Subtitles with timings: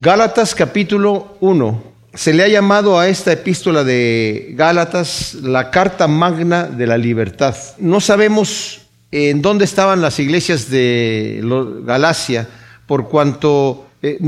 [0.00, 1.82] Gálatas capítulo 1.
[2.14, 7.56] Se le ha llamado a esta epístola de Gálatas la carta magna de la libertad.
[7.78, 11.42] No sabemos en dónde estaban las iglesias de
[11.82, 12.48] Galacia,
[12.86, 14.18] por cuanto eh,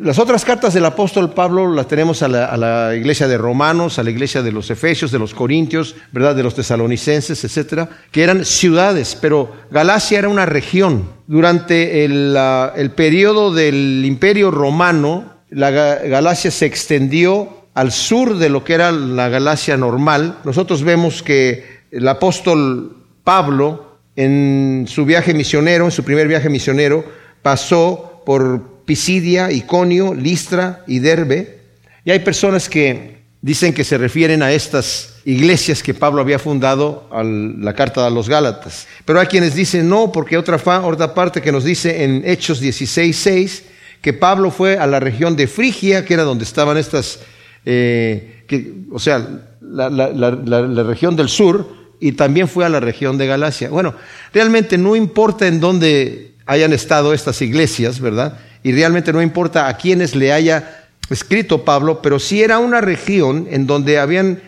[0.00, 4.10] las otras cartas del apóstol Pablo las tenemos a la, iglesia de Romanos, a la
[4.10, 6.36] iglesia de los Efesios, de los Corintios, ¿verdad?
[6.36, 11.10] de los tesalonicenses, etcétera, que eran ciudades, pero Galacia era una región.
[11.26, 12.36] Durante el,
[12.76, 18.92] el periodo del Imperio Romano, la Galacia se extendió al sur de lo que era
[18.92, 20.38] la Galacia normal.
[20.44, 27.04] Nosotros vemos que el apóstol Pablo, en su viaje misionero, en su primer viaje misionero,
[27.42, 31.60] pasó por Pisidia, Iconio, Listra y Derbe.
[32.04, 37.08] Y hay personas que dicen que se refieren a estas iglesias que Pablo había fundado
[37.12, 38.86] a la carta de los Gálatas.
[39.04, 43.62] Pero hay quienes dicen no, porque otra, otra parte que nos dice en Hechos 16.6
[44.00, 47.20] que Pablo fue a la región de Frigia, que era donde estaban estas,
[47.64, 48.44] eh,
[48.92, 49.26] o sea,
[49.60, 51.68] la región del sur,
[52.00, 53.70] y también fue a la región de Galacia.
[53.70, 53.94] Bueno,
[54.32, 58.38] realmente no importa en dónde hayan estado estas iglesias, ¿verdad?
[58.66, 63.46] Y realmente no importa a quienes le haya escrito Pablo, pero sí era una región
[63.48, 64.42] en donde habían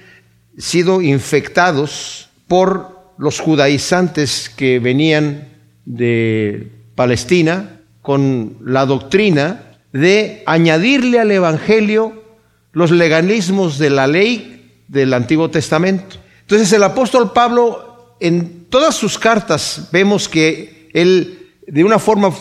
[0.58, 5.46] sido infectados por los judaizantes que venían
[5.84, 12.24] de Palestina con la doctrina de añadirle al Evangelio
[12.72, 16.16] los legalismos de la ley del Antiguo Testamento.
[16.40, 22.34] Entonces el apóstol Pablo en todas sus cartas vemos que él de una forma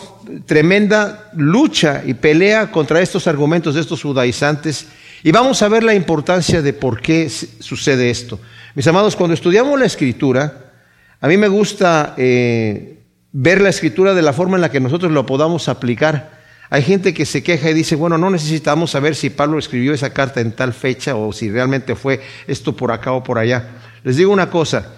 [0.46, 4.86] tremenda lucha y pelea contra estos argumentos de estos judaizantes
[5.22, 8.38] y vamos a ver la importancia de por qué sucede esto.
[8.74, 10.72] Mis amados, cuando estudiamos la escritura,
[11.20, 13.00] a mí me gusta eh,
[13.32, 16.38] ver la escritura de la forma en la que nosotros lo podamos aplicar.
[16.70, 20.12] Hay gente que se queja y dice, bueno, no necesitamos saber si Pablo escribió esa
[20.12, 23.68] carta en tal fecha o si realmente fue esto por acá o por allá.
[24.04, 24.92] Les digo una cosa,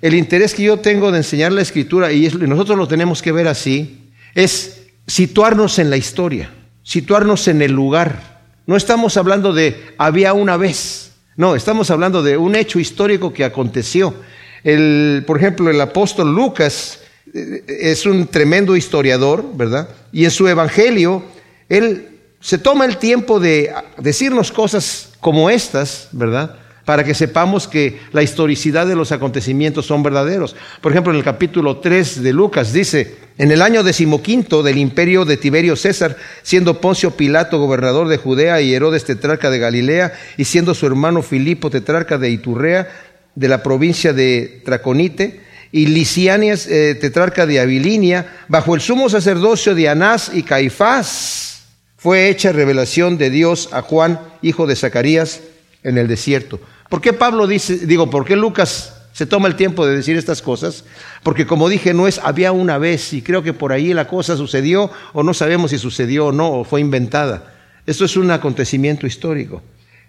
[0.00, 3.48] el interés que yo tengo de enseñar la escritura, y nosotros lo tenemos que ver
[3.48, 4.05] así,
[4.36, 6.50] es situarnos en la historia,
[6.82, 8.42] situarnos en el lugar.
[8.66, 13.44] No estamos hablando de había una vez, no, estamos hablando de un hecho histórico que
[13.44, 14.14] aconteció.
[14.62, 17.00] El, por ejemplo, el apóstol Lucas
[17.32, 19.88] eh, es un tremendo historiador, ¿verdad?
[20.12, 21.24] Y en su evangelio,
[21.70, 26.56] él se toma el tiempo de decirnos cosas como estas, ¿verdad?
[26.86, 30.54] Para que sepamos que la historicidad de los acontecimientos son verdaderos.
[30.80, 35.24] Por ejemplo, en el capítulo 3 de Lucas dice, en el año decimoquinto del imperio
[35.24, 40.44] de Tiberio César, siendo Poncio Pilato gobernador de Judea y Herodes tetrarca de Galilea, y
[40.44, 42.88] siendo su hermano Filipo tetrarca de Iturrea,
[43.34, 45.40] de la provincia de Traconite,
[45.72, 51.64] y Licianias eh, tetrarca de Abilinia, bajo el sumo sacerdocio de Anás y Caifás,
[51.96, 55.40] fue hecha revelación de Dios a Juan, hijo de Zacarías,
[55.82, 56.60] en el desierto.
[56.88, 60.42] ¿Por qué Pablo dice, digo, por qué Lucas se toma el tiempo de decir estas
[60.42, 60.84] cosas?
[61.22, 64.36] Porque como dije, no es había una vez y creo que por ahí la cosa
[64.36, 67.54] sucedió o no sabemos si sucedió o no o fue inventada.
[67.86, 69.62] Esto es un acontecimiento histórico.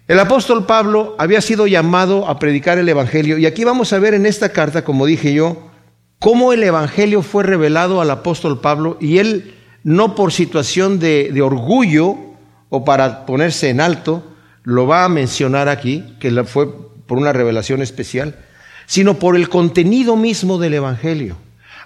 [0.06, 4.14] El apóstol Pablo había sido llamado a predicar el Evangelio y aquí vamos a ver
[4.14, 5.68] en esta carta, como dije yo,
[6.18, 11.42] cómo el Evangelio fue revelado al apóstol Pablo y él no por situación de, de
[11.42, 12.16] orgullo
[12.70, 14.22] o para ponerse en alto,
[14.68, 16.68] lo va a mencionar aquí, que fue
[17.06, 18.36] por una revelación especial,
[18.84, 21.38] sino por el contenido mismo del Evangelio.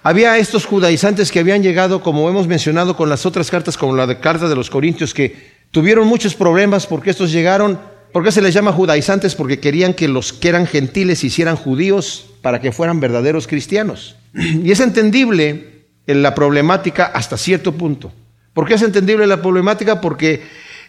[0.03, 4.05] Había estos judaizantes que habían llegado, como hemos mencionado con las otras cartas, como la
[4.05, 7.79] de carta de los Corintios, que tuvieron muchos problemas porque estos llegaron,
[8.11, 9.33] ¿por qué se les llama judaizantes?
[9.33, 14.17] Porque querían que los que eran gentiles hicieran judíos para que fueran verdaderos cristianos.
[14.33, 18.11] Y es entendible la problemática hasta cierto punto.
[18.53, 20.01] ¿Por qué es entendible la problemática?
[20.01, 20.43] Porque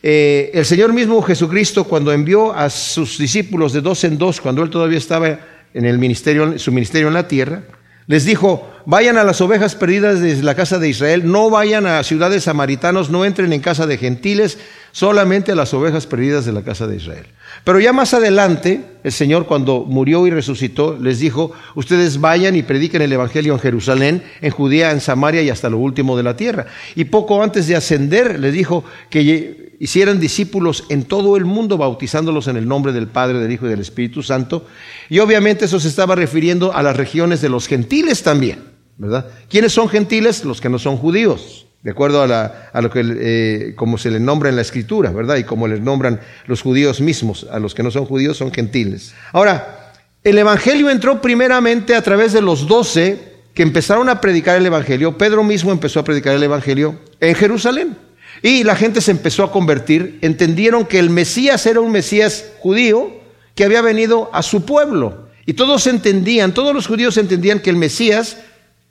[0.06, 4.62] eh, el Señor mismo Jesucristo, cuando envió a sus discípulos de dos en dos, cuando
[4.62, 5.38] él todavía estaba
[5.72, 7.62] en el ministerio, su ministerio en la tierra,
[8.06, 12.02] les dijo, vayan a las ovejas perdidas de la casa de Israel, no vayan a
[12.02, 14.58] ciudades samaritanos, no entren en casa de gentiles,
[14.94, 17.26] solamente a las ovejas perdidas de la casa de Israel.
[17.64, 22.62] Pero ya más adelante, el Señor cuando murió y resucitó, les dijo, ustedes vayan y
[22.62, 26.36] prediquen el Evangelio en Jerusalén, en Judea, en Samaria y hasta lo último de la
[26.36, 26.66] tierra.
[26.94, 32.46] Y poco antes de ascender, les dijo que hicieran discípulos en todo el mundo, bautizándolos
[32.46, 34.64] en el nombre del Padre, del Hijo y del Espíritu Santo.
[35.10, 38.62] Y obviamente eso se estaba refiriendo a las regiones de los gentiles también,
[38.96, 39.26] ¿verdad?
[39.48, 40.44] ¿Quiénes son gentiles?
[40.44, 44.48] Los que no son judíos, de acuerdo a, lo que, eh, como se le nombra
[44.48, 45.36] en la Escritura, ¿verdad?
[45.36, 49.14] Y como les nombran los judíos mismos, a los que no son judíos son gentiles.
[49.32, 49.92] Ahora,
[50.24, 55.18] el Evangelio entró primeramente a través de los doce que empezaron a predicar el Evangelio.
[55.18, 57.98] Pedro mismo empezó a predicar el Evangelio en Jerusalén.
[58.40, 63.12] Y la gente se empezó a convertir, entendieron que el Mesías era un Mesías judío
[63.54, 65.28] que había venido a su pueblo.
[65.44, 68.38] Y todos entendían, todos los judíos entendían que el Mesías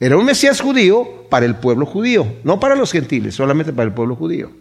[0.03, 3.93] era un Mesías judío para el pueblo judío, no para los gentiles, solamente para el
[3.93, 4.51] pueblo judío.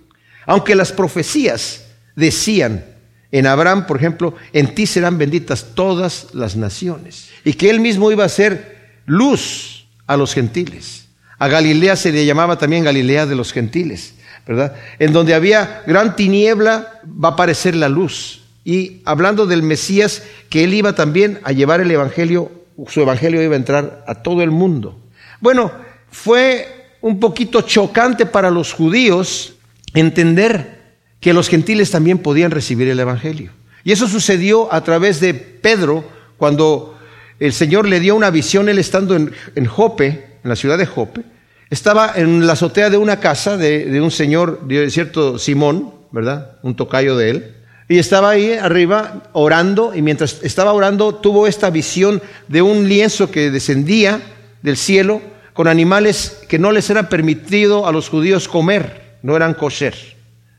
[0.46, 2.84] Aunque las profecías decían
[3.32, 7.30] en Abraham, por ejemplo, en ti serán benditas todas las naciones.
[7.44, 11.08] Y que él mismo iba a ser luz a los gentiles.
[11.40, 14.14] A Galilea se le llamaba también Galilea de los gentiles,
[14.46, 14.76] ¿verdad?
[15.00, 18.44] En donde había gran tiniebla va a aparecer la luz.
[18.64, 22.52] Y hablando del Mesías, que él iba también a llevar el Evangelio,
[22.86, 25.01] su Evangelio iba a entrar a todo el mundo.
[25.42, 25.72] Bueno,
[26.08, 29.54] fue un poquito chocante para los judíos
[29.92, 30.80] entender
[31.18, 33.50] que los gentiles también podían recibir el Evangelio.
[33.82, 36.04] Y eso sucedió a través de Pedro
[36.38, 36.96] cuando
[37.40, 41.22] el Señor le dio una visión, él estando en, Jope, en la ciudad de Jope,
[41.70, 46.58] estaba en la azotea de una casa de, un señor, de cierto Simón, ¿verdad?
[46.62, 47.56] Un tocayo de él.
[47.88, 53.32] Y estaba ahí arriba orando y mientras estaba orando tuvo esta visión de un lienzo
[53.32, 54.20] que descendía
[54.62, 55.20] del cielo
[55.53, 59.94] con animales que no les era permitido a los judíos comer, no eran kosher,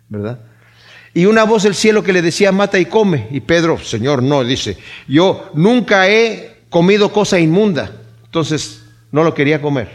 [0.09, 0.39] ¿verdad?
[1.13, 3.27] Y una voz del cielo que le decía, mata y come.
[3.31, 4.77] Y Pedro, Señor, no, dice,
[5.07, 7.91] yo nunca he comido cosa inmunda.
[8.25, 9.89] Entonces, no lo quería comer.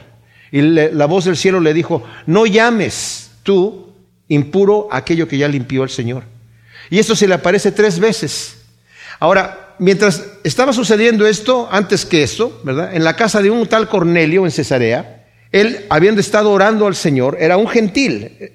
[0.52, 3.92] Y la voz del cielo le dijo, no llames tú
[4.28, 6.22] impuro aquello que ya limpió el Señor.
[6.88, 8.62] Y esto se le aparece tres veces.
[9.18, 12.94] Ahora, mientras estaba sucediendo esto, antes que esto, ¿verdad?
[12.94, 17.36] En la casa de un tal Cornelio en Cesarea, él, habiendo estado orando al Señor,
[17.40, 18.52] era un gentil.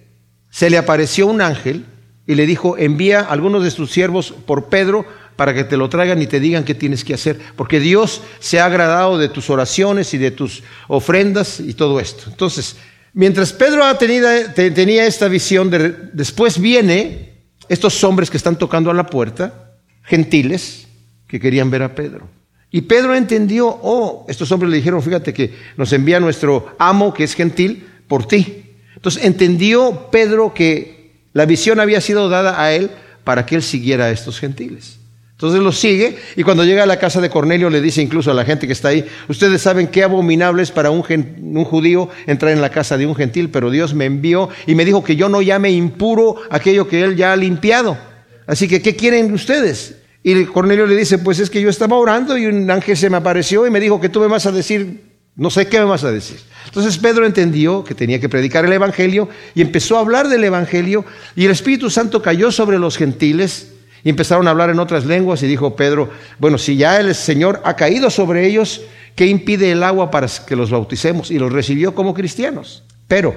[0.49, 1.85] Se le apareció un ángel
[2.27, 5.05] y le dijo, envía a algunos de tus siervos por Pedro
[5.35, 8.59] para que te lo traigan y te digan qué tienes que hacer, porque Dios se
[8.59, 12.25] ha agradado de tus oraciones y de tus ofrendas y todo esto.
[12.27, 12.75] Entonces,
[13.13, 15.71] mientras Pedro tenía esta visión,
[16.13, 17.33] después viene
[17.67, 19.71] estos hombres que están tocando a la puerta,
[20.03, 20.87] gentiles,
[21.33, 22.29] que querían ver a Pedro.
[22.69, 27.23] Y Pedro entendió, oh, estos hombres le dijeron, fíjate que nos envía nuestro amo, que
[27.23, 28.65] es gentil, por ti.
[28.95, 32.91] Entonces entendió Pedro que la visión había sido dada a él
[33.23, 34.99] para que él siguiera a estos gentiles.
[35.31, 38.35] Entonces lo sigue y cuando llega a la casa de Cornelio le dice incluso a
[38.35, 42.61] la gente que está ahí, ustedes saben qué abominable es para un, judío entrar en
[42.61, 45.41] la casa de un gentil, pero Dios me envió y me dijo que yo no
[45.41, 47.97] llame impuro aquello que él ya ha limpiado.
[48.45, 50.02] Así que, ¿qué quieren ustedes?
[50.23, 53.17] Y Cornelio le dice, pues es que yo estaba orando y un ángel se me
[53.17, 56.03] apareció y me dijo que tú me vas a decir no sé qué me vas
[56.03, 56.39] a decir.
[56.65, 61.05] Entonces Pedro entendió que tenía que predicar el Evangelio y empezó a hablar del Evangelio
[61.35, 63.73] y el Espíritu Santo cayó sobre los gentiles
[64.03, 67.61] y empezaron a hablar en otras lenguas y dijo Pedro, bueno, si ya el Señor
[67.63, 68.81] ha caído sobre ellos,
[69.15, 71.31] ¿qué impide el agua para que los bauticemos?
[71.31, 72.83] Y los recibió como cristianos.
[73.07, 73.35] Pero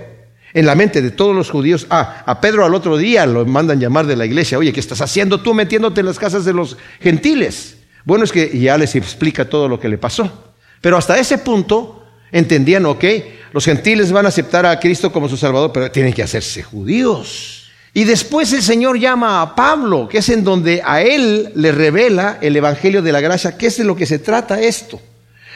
[0.53, 3.81] en la mente de todos los judíos, ah, a Pedro al otro día lo mandan
[3.81, 6.77] llamar de la iglesia, oye, ¿qué estás haciendo tú metiéndote en las casas de los
[7.01, 7.77] gentiles?
[8.05, 10.55] Bueno, es que ya les explica todo lo que le pasó.
[10.81, 13.05] Pero hasta ese punto entendían, ok,
[13.53, 17.71] los gentiles van a aceptar a Cristo como su Salvador, pero tienen que hacerse judíos.
[17.93, 22.39] Y después el Señor llama a Pablo, que es en donde a él le revela
[22.43, 25.01] el Evangelio de la Gracia, que es de lo que se trata esto.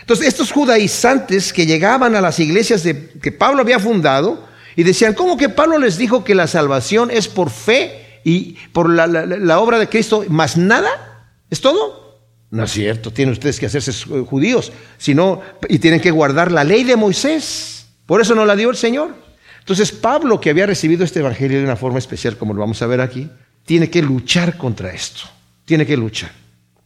[0.00, 5.37] Entonces, estos judaizantes que llegaban a las iglesias que Pablo había fundado y decían, ¿cómo
[5.37, 9.88] que Pablo les dijo que la salvación es por fe y por la, obra de
[9.88, 11.35] Cristo, más nada?
[11.50, 12.21] ¿Es todo?
[12.50, 13.92] No es cierto, tienen ustedes que hacerse
[14.25, 17.87] judíos, sino, y tienen que guardar la ley de Moisés.
[18.06, 19.14] Por eso no la dio el Señor.
[19.61, 22.87] Entonces Pablo, que había recibido este evangelio de una forma especial, como lo vamos a
[22.87, 23.30] ver aquí,
[23.64, 25.23] tiene que luchar contra esto.
[25.64, 26.33] Tiene que luchar,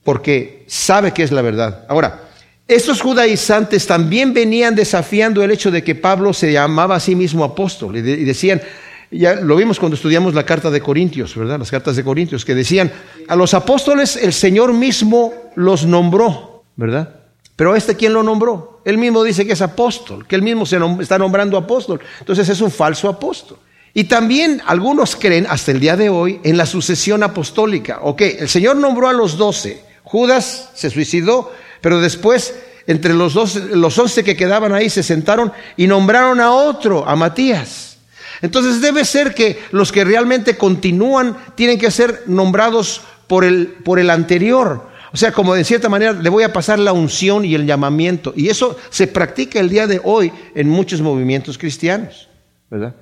[0.03, 1.87] porque sabe que es la verdad.
[1.89, 2.29] Ahora,
[2.67, 7.45] estos judaizantes también venían desafiando el hecho de que Pablo se llamaba a sí mismo
[7.45, 8.63] apóstol y decían,
[9.11, 11.59] ya lo vimos cuando estudiamos la carta de Corintios, ¿verdad?
[11.59, 12.91] Las cartas de Corintios, que decían,
[13.29, 17.21] a los apóstoles el Señor mismo los nombró, ¿verdad?
[17.57, 18.81] Pero a este, ¿quién lo nombró?
[18.85, 22.01] Él mismo dice que es apóstol, que él mismo se está nombrando apóstol.
[22.19, 23.59] Entonces es un falso apóstol.
[23.93, 28.01] Y también algunos creen, hasta el día de hoy, en la sucesión apostólica.
[28.03, 29.85] Ok, el Señor nombró a los doce.
[30.03, 31.53] Judas se suicidó,
[31.85, 32.55] pero después,
[32.87, 37.15] entre los, dos, los once que quedaban ahí, se sentaron y nombraron a otro, a
[37.15, 37.99] Matías.
[38.41, 43.99] Entonces debe ser que los que realmente continúan tienen que ser nombrados por el, por
[43.99, 44.89] el anterior.
[45.13, 48.33] O sea, como de cierta manera le voy a pasar la unción y el llamamiento.
[48.35, 52.31] Y eso se practica el día de hoy en muchos movimientos cristianos.
[52.71, 52.95] ¿Verdad?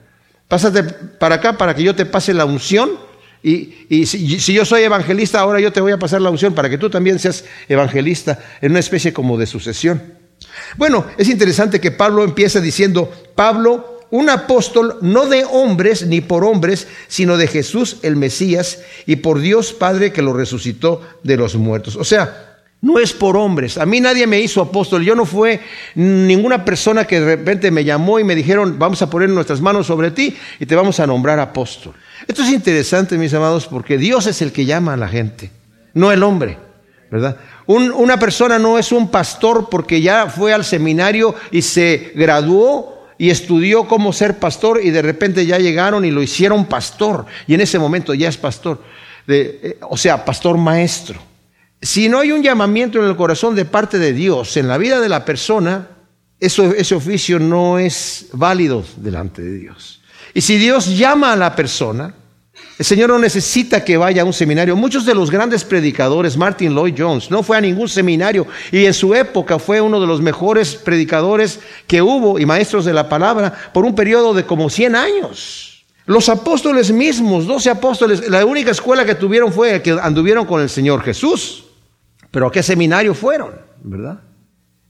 [0.49, 2.91] Pásate para acá para que yo te pase la unción.
[3.42, 6.78] Y, si, yo soy evangelista, ahora yo te voy a pasar la unción para que
[6.78, 10.00] tú también seas evangelista en una especie como de sucesión.
[10.76, 16.44] Bueno, es interesante que Pablo empieza diciendo, Pablo, un apóstol no de hombres ni por
[16.44, 21.56] hombres, sino de Jesús el Mesías y por Dios Padre que lo resucitó de los
[21.56, 21.96] muertos.
[21.96, 23.78] O sea, no es por hombres.
[23.78, 25.04] A mí nadie me hizo apóstol.
[25.04, 25.61] Yo no fue
[25.94, 29.87] ninguna persona que de repente me llamó y me dijeron, vamos a poner nuestras manos
[29.87, 31.94] sobre ti y te vamos a nombrar apóstol.
[32.26, 35.50] Esto es interesante, mis amados, porque Dios es el que llama a la gente,
[35.95, 36.59] no el hombre,
[37.11, 37.37] ¿verdad?
[37.67, 43.31] una persona no es un pastor porque ya fue al seminario y se graduó y
[43.31, 47.61] estudió cómo ser pastor y de repente ya llegaron y lo hicieron pastor y en
[47.61, 48.83] ese momento ya es pastor,
[49.29, 51.21] eh, o sea, pastor maestro.
[51.81, 55.00] Si no hay un llamamiento en el corazón de parte de Dios en la vida
[55.00, 55.88] de la persona,
[56.41, 60.01] eso, ese oficio no es válido delante de Dios.
[60.35, 62.15] Y si Dios llama a la persona,
[62.79, 64.75] el Señor no necesita que vaya a un seminario.
[64.77, 68.95] Muchos de los grandes predicadores, Martin Lloyd Jones, no fue a ningún seminario y en
[68.95, 73.71] su época fue uno de los mejores predicadores que hubo y maestros de la palabra
[73.73, 75.85] por un periodo de como 100 años.
[76.07, 80.69] Los apóstoles mismos, 12 apóstoles, la única escuela que tuvieron fue que anduvieron con el
[80.69, 81.65] Señor Jesús.
[82.31, 83.53] Pero ¿a qué seminario fueron?
[83.83, 84.21] ¿Verdad?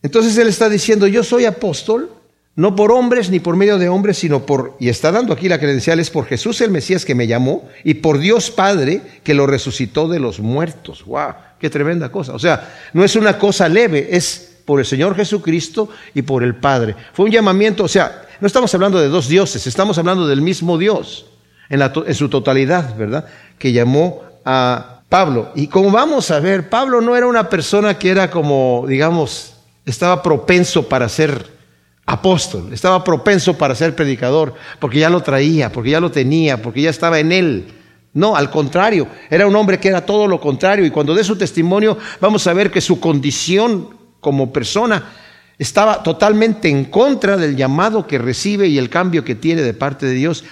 [0.02, 2.10] Entonces él está diciendo, yo soy apóstol,
[2.54, 5.58] no por hombres ni por medio de hombres, sino por, y está dando aquí la
[5.58, 9.46] credencial, es por Jesús el Mesías que me llamó y por Dios Padre que lo
[9.46, 11.04] resucitó de los muertos.
[11.06, 11.34] ¡Wow!
[11.58, 12.34] ¡Qué tremenda cosa!
[12.34, 16.54] O sea, no es una cosa leve, es por el Señor Jesucristo y por el
[16.54, 16.94] Padre.
[17.14, 20.76] Fue un llamamiento, o sea, no estamos hablando de dos dioses, estamos hablando del mismo
[20.76, 21.26] Dios
[21.70, 23.26] en, en su totalidad, ¿verdad?
[23.58, 25.52] Que llamó a Pablo.
[25.54, 29.54] Y como vamos a ver, Pablo no era una persona que era como, digamos,
[29.86, 31.61] estaba propenso para ser
[32.06, 36.82] apóstol, estaba propenso para ser predicador, porque ya lo traía, porque ya lo tenía, porque
[36.82, 37.66] ya estaba en él.
[38.14, 40.84] No, al contrario, era un hombre que era todo lo contrario.
[40.84, 45.12] Y cuando dé su testimonio, vamos a ver que su condición como persona
[45.58, 50.06] estaba totalmente en contra del llamado que recibe y el cambio que tiene de parte
[50.06, 50.44] de Dios.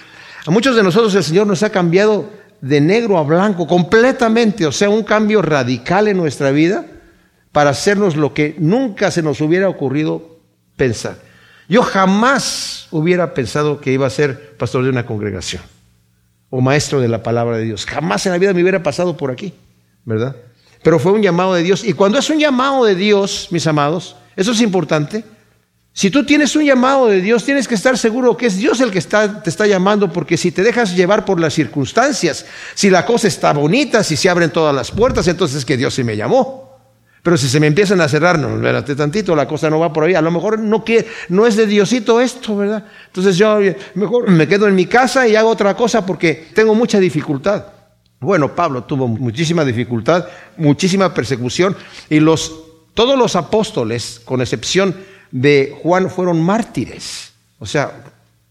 [0.45, 2.29] A muchos de nosotros el Señor nos ha cambiado
[2.61, 6.85] de negro a blanco completamente, o sea, un cambio radical en nuestra vida
[7.51, 10.39] para hacernos lo que nunca se nos hubiera ocurrido
[10.77, 11.30] pensar.
[11.71, 15.61] Yo jamás hubiera pensado que iba a ser pastor de una congregación
[16.49, 17.85] o maestro de la palabra de Dios.
[17.85, 19.53] Jamás en la vida me hubiera pasado por aquí,
[20.03, 20.35] ¿verdad?
[20.83, 21.85] Pero fue un llamado de Dios.
[21.85, 25.23] Y cuando es un llamado de Dios, mis amados, eso es importante,
[25.93, 28.91] si tú tienes un llamado de Dios, tienes que estar seguro que es Dios el
[28.91, 33.29] que te está llamando, porque si te dejas llevar por las circunstancias, si la cosa
[33.29, 36.70] está bonita, si se abren todas las puertas, entonces es que Dios sí me llamó.
[37.23, 40.05] Pero si se me empiezan a cerrar, no, espérate tantito, la cosa no va por
[40.05, 40.15] ahí.
[40.15, 40.83] A lo mejor no,
[41.29, 42.85] no es de Diosito esto, ¿verdad?
[43.07, 43.59] Entonces yo
[43.93, 47.65] mejor me quedo en mi casa y hago otra cosa porque tengo mucha dificultad.
[48.19, 50.25] Bueno, Pablo tuvo muchísima dificultad,
[50.57, 51.75] muchísima persecución
[52.09, 52.53] y los,
[52.93, 54.95] todos los apóstoles, con excepción
[55.31, 58.03] de Juan fueron mártires, o sea,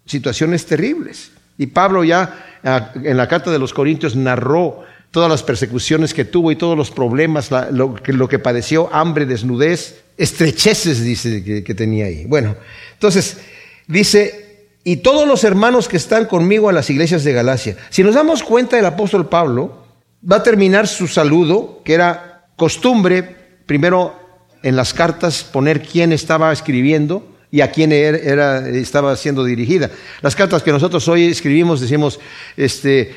[0.07, 1.31] situaciones terribles.
[1.59, 6.53] Y Pablo ya en la carta de los Corintios narró todas las persecuciones que tuvo
[6.53, 7.95] y todos los problemas, lo,
[8.29, 12.25] que, padeció, hambre, desnudez, estrecheces, dice que, que tenía ahí.
[12.27, 12.57] Bueno,
[12.93, 13.39] entonces
[13.87, 17.77] dice, y todos los hermanos que están conmigo a las iglesias de Galacia.
[17.91, 19.87] Si nos damos cuenta, el apóstol Pablo
[20.31, 23.37] va a terminar su saludo, que era costumbre,
[23.67, 24.15] primero
[24.63, 29.91] en las cartas poner quién estaba escribiendo y a quién er, era, estaba siendo dirigida.
[30.23, 32.21] Las cartas que nosotros hoy escribimos decimos,
[32.57, 33.15] este,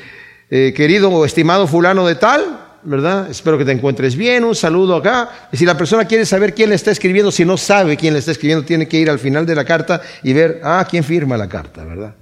[0.50, 3.30] eh, querido o estimado fulano de tal, ¿verdad?
[3.30, 5.48] Espero que te encuentres bien, un saludo acá.
[5.52, 8.20] Y si la persona quiere saber quién le está escribiendo, si no sabe quién le
[8.20, 11.36] está escribiendo, tiene que ir al final de la carta y ver, ah, quién firma
[11.36, 12.14] la carta, ¿verdad?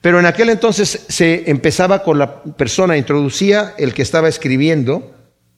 [0.00, 5.14] Pero en aquel entonces se empezaba con la persona, introducía el que estaba escribiendo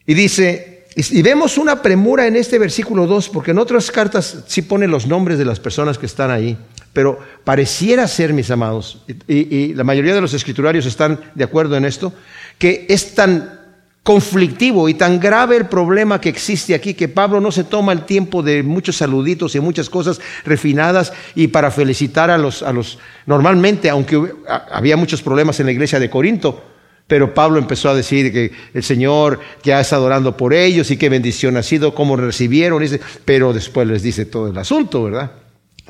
[0.06, 4.62] y dice, y vemos una premura en este versículo 2, porque en otras cartas sí
[4.62, 6.56] pone los nombres de las personas que están ahí,
[6.92, 11.84] pero pareciera ser, mis amados, y, la mayoría de los escriturarios están de acuerdo en
[11.84, 12.12] esto,
[12.58, 13.60] que es tan
[14.02, 18.06] conflictivo y tan grave el problema que existe aquí que Pablo no se toma el
[18.06, 22.98] tiempo de muchos saluditos y muchas cosas refinadas y para felicitar a los, a los
[23.26, 24.32] normalmente, aunque
[24.70, 26.64] había muchos problemas en la iglesia de Corinto,
[27.06, 31.08] pero Pablo empezó a decir que el Señor ya está adorando por ellos y qué
[31.08, 32.82] bendición ha sido, cómo recibieron,
[33.24, 35.32] pero después les dice todo el asunto, ¿verdad?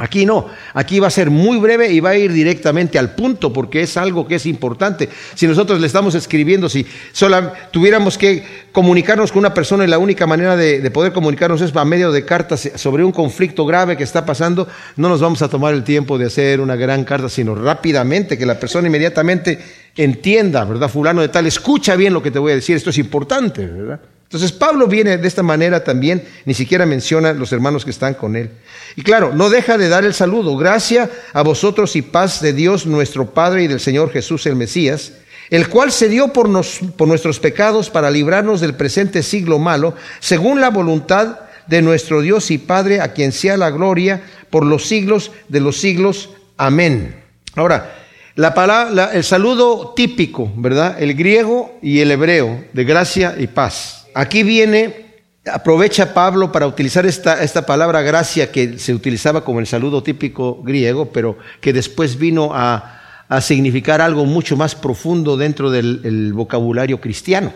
[0.00, 3.52] Aquí no, aquí va a ser muy breve y va a ir directamente al punto
[3.52, 5.10] porque es algo que es importante.
[5.34, 8.42] Si nosotros le estamos escribiendo, si solo tuviéramos que
[8.72, 12.24] comunicarnos con una persona y la única manera de, poder comunicarnos es a medio de
[12.24, 14.66] cartas sobre un conflicto grave que está pasando,
[14.96, 18.46] no nos vamos a tomar el tiempo de hacer una gran carta, sino rápidamente que
[18.46, 19.58] la persona inmediatamente
[19.94, 20.88] entienda, ¿verdad?
[20.88, 24.00] Fulano de tal, escucha bien lo que te voy a decir, esto es importante, ¿verdad?
[24.30, 28.36] Entonces Pablo viene de esta manera también, ni siquiera menciona los hermanos que están con
[28.36, 28.50] él.
[28.94, 30.56] Y claro, no deja de dar el saludo.
[30.56, 35.14] Gracia a vosotros y paz de Dios nuestro Padre y del Señor Jesús el Mesías,
[35.50, 36.48] el cual se dio por,
[36.96, 42.52] por nuestros pecados para librarnos del presente siglo malo, según la voluntad de nuestro Dios
[42.52, 46.30] y Padre, a quien sea la gloria por los siglos de los siglos.
[46.56, 47.16] Amén.
[47.56, 47.96] Ahora,
[48.36, 51.02] la palabra, el saludo típico, ¿verdad?
[51.02, 53.99] El griego y el hebreo de gracia y paz.
[54.14, 55.06] Aquí viene,
[55.46, 60.62] aprovecha Pablo para utilizar esta, esta palabra gracia que se utilizaba como el saludo típico
[60.62, 62.96] griego, pero que después vino a,
[63.40, 67.52] significar algo mucho más profundo dentro del vocabulario cristiano,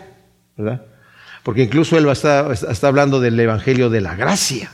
[0.55, 0.83] ¿verdad?
[1.43, 4.71] Porque incluso él está, está hablando del Evangelio de la gracia.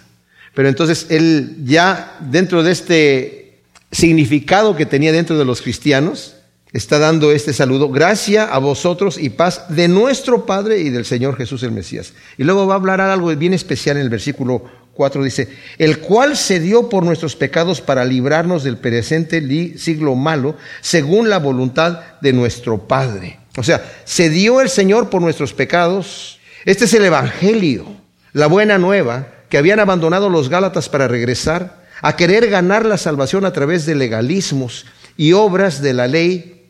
[0.54, 3.62] Pero entonces él ya dentro de este
[3.92, 6.36] significado que tenía dentro de los cristianos,
[6.74, 11.36] está dando este saludo, gracia a vosotros y paz de nuestro Padre y del Señor
[11.36, 12.13] Jesús el Mesías.
[12.38, 14.63] Y luego va a hablar algo bien especial en el versículo
[14.94, 19.42] 4, dice, el cual se dio por nuestros pecados para librarnos del presente
[19.78, 23.40] siglo malo, según la voluntad de nuestro Padre.
[23.58, 26.40] O sea, se dio el Señor por nuestros pecados.
[26.66, 27.86] Este es el Evangelio,
[28.34, 33.46] la buena nueva, que habían abandonado los Gálatas para regresar a querer ganar la salvación
[33.46, 34.86] a través de legalismos
[35.18, 36.61] y obras de la ley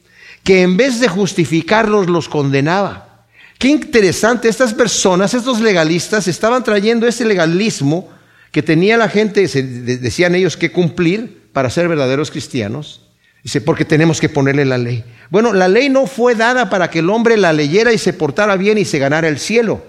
[0.44, 3.26] que en vez de justificarlos los condenaba.
[3.58, 8.10] Qué interesante, estas personas, estos legalistas, estaban trayendo ese legalismo
[8.52, 13.02] que tenía la gente, decían ellos, que cumplir para ser verdaderos cristianos.
[13.44, 15.04] Dice, porque tenemos que ponerle la ley.
[15.30, 18.56] Bueno, la ley no fue dada para que el hombre la leyera y se portara
[18.56, 19.84] bien y se ganara el cielo.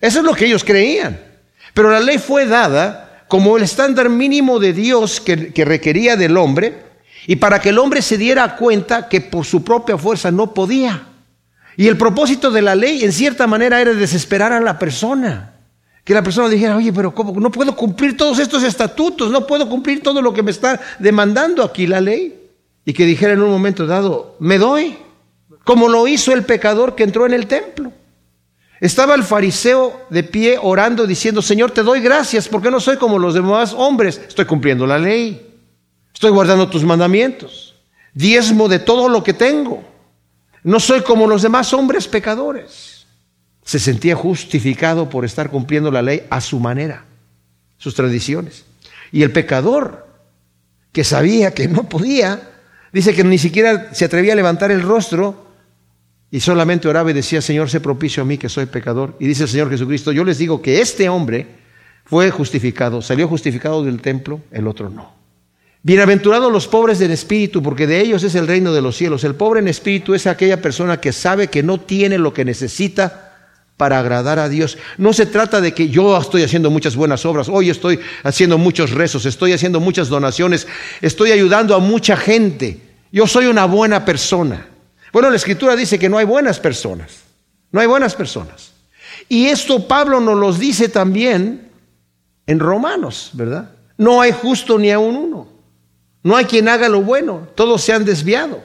[0.00, 1.20] Eso es lo que ellos creían.
[1.74, 6.36] Pero la ley fue dada como el estándar mínimo de Dios que, que requería del
[6.36, 6.85] hombre
[7.26, 11.08] y para que el hombre se diera cuenta que por su propia fuerza no podía.
[11.76, 15.52] Y el propósito de la ley, en cierta manera, era desesperar a la persona.
[16.04, 17.38] Que la persona dijera, oye, pero ¿cómo?
[17.38, 21.64] No puedo cumplir todos estos estatutos, no puedo cumplir todo lo que me está demandando
[21.64, 22.34] aquí la ley.
[22.84, 24.96] Y que dijera en un momento dado, me doy,
[25.64, 27.92] como lo hizo el pecador que entró en el templo.
[28.80, 33.18] Estaba el fariseo de pie orando diciendo, Señor, te doy gracias porque no soy como
[33.18, 35.55] los demás hombres, estoy cumpliendo la ley.
[36.16, 37.74] Estoy guardando tus mandamientos.
[38.14, 39.84] Diezmo de todo lo que tengo.
[40.62, 43.04] No soy como los demás hombres pecadores.
[43.62, 47.04] Se sentía justificado por estar cumpliendo la ley a su manera,
[47.76, 48.64] sus tradiciones.
[49.12, 50.08] Y el pecador,
[50.90, 52.40] que sabía que no podía,
[52.94, 55.48] dice que ni siquiera se atrevía a levantar el rostro
[56.30, 59.16] y solamente oraba y decía, Señor, sé propicio a mí que soy pecador.
[59.20, 61.46] Y dice el Señor Jesucristo, yo les digo que este hombre
[62.06, 65.25] fue justificado, salió justificado del templo, el otro no.
[65.86, 69.22] Bienaventurados los pobres en espíritu, porque de ellos es el reino de los cielos.
[69.22, 73.36] El pobre en espíritu es aquella persona que sabe que no tiene lo que necesita
[73.76, 74.78] para agradar a Dios.
[74.98, 78.90] No se trata de que yo estoy haciendo muchas buenas obras, hoy estoy haciendo muchos
[78.90, 80.66] rezos, estoy haciendo muchas donaciones,
[81.02, 82.80] estoy ayudando a mucha gente.
[83.12, 84.66] Yo soy una buena persona.
[85.12, 87.12] Bueno, la escritura dice que no hay buenas personas.
[87.70, 88.72] No hay buenas personas.
[89.28, 91.68] Y esto Pablo nos lo dice también
[92.44, 93.70] en Romanos, ¿verdad?
[93.96, 95.55] No hay justo ni aún uno.
[96.26, 98.60] No hay quien haga lo bueno, todos se han desviado.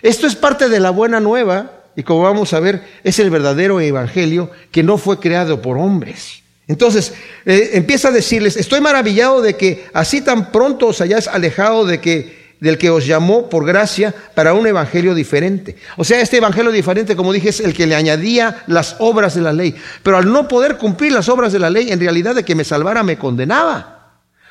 [0.00, 3.82] Esto es parte de la buena nueva y como vamos a ver, es el verdadero
[3.82, 6.42] evangelio que no fue creado por hombres.
[6.66, 7.12] Entonces,
[7.44, 12.00] eh, empieza a decirles, estoy maravillado de que así tan pronto os hayáis alejado de
[12.00, 15.76] que, del que os llamó por gracia para un evangelio diferente.
[15.98, 19.42] O sea, este evangelio diferente, como dije, es el que le añadía las obras de
[19.42, 19.74] la ley.
[20.02, 22.64] Pero al no poder cumplir las obras de la ley, en realidad de que me
[22.64, 23.95] salvara me condenaba.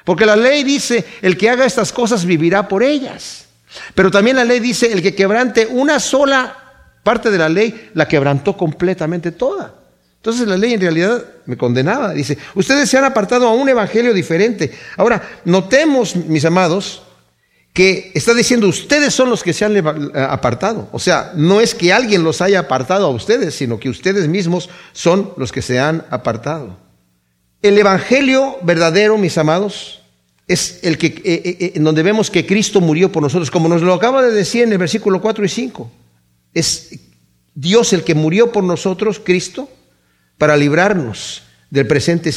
[0.05, 3.47] Porque la ley dice, el que haga estas cosas vivirá por ellas.
[3.93, 6.61] Pero también la ley dice, el que quebrante una sola
[7.03, 9.73] parte de la ley, la quebrantó completamente toda.
[10.17, 12.13] Entonces la ley en realidad me condenaba.
[12.13, 14.71] Dice, ustedes se han apartado a un evangelio diferente.
[14.97, 17.03] Ahora, notemos, mis amados,
[17.73, 19.75] que está diciendo, ustedes son los que se han
[20.15, 20.89] apartado.
[20.91, 24.69] O sea, no es que alguien los haya apartado a ustedes, sino que ustedes mismos
[24.93, 26.84] son los que se han apartado.
[27.65, 30.03] El Evangelio verdadero, mis amados,
[30.47, 33.67] es el que, eh, eh, eh, en donde vemos que Cristo murió por nosotros, como
[33.67, 35.91] nos lo acaba de decir en el versículo 4 y 5.
[36.53, 36.91] Es
[37.55, 39.67] Dios el que murió por nosotros, Cristo,
[40.37, 42.31] para librarnos del presente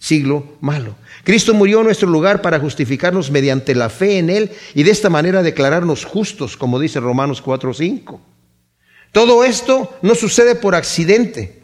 [0.00, 0.96] siglo malo.
[1.22, 5.08] Cristo murió en nuestro lugar para justificarnos mediante la fe en Él y de esta
[5.08, 8.20] manera declararnos justos, como dice Romanos 4 5.
[9.12, 11.61] Todo esto no sucede por accidente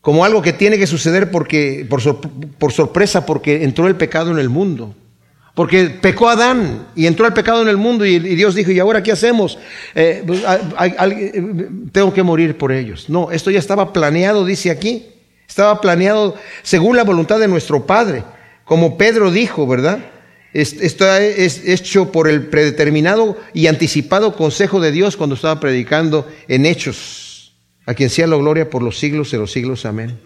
[0.00, 4.48] como algo que tiene que suceder porque, por, sorpresa porque entró el pecado en el
[4.48, 4.94] mundo.
[5.54, 9.02] Porque pecó Adán y entró el pecado en el mundo y, Dios dijo, ¿y ahora
[9.02, 9.58] qué hacemos?
[9.94, 10.42] Eh, pues,
[11.90, 13.08] tengo que morir por ellos.
[13.08, 15.06] No, esto ya estaba planeado, dice aquí,
[15.48, 18.22] Estaba planeado según la voluntad de nuestro Padre,
[18.64, 19.98] como Pedro dijo, ¿verdad?
[20.52, 26.66] Esto es hecho por el predeterminado y anticipado consejo de Dios cuando estaba predicando en
[26.66, 27.27] Hechos,
[27.88, 29.86] a quien sea la gloria por los siglos de los siglos.
[29.86, 30.20] Amén.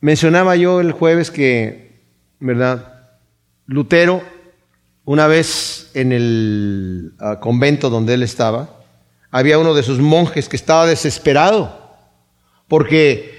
[0.00, 2.00] Mencionaba yo el jueves que,
[2.38, 3.10] ¿verdad?
[3.66, 4.22] Lutero,
[5.04, 8.80] una vez en el ah, convento donde él estaba,
[9.30, 11.98] había uno de sus monjes que estaba desesperado
[12.66, 13.38] porque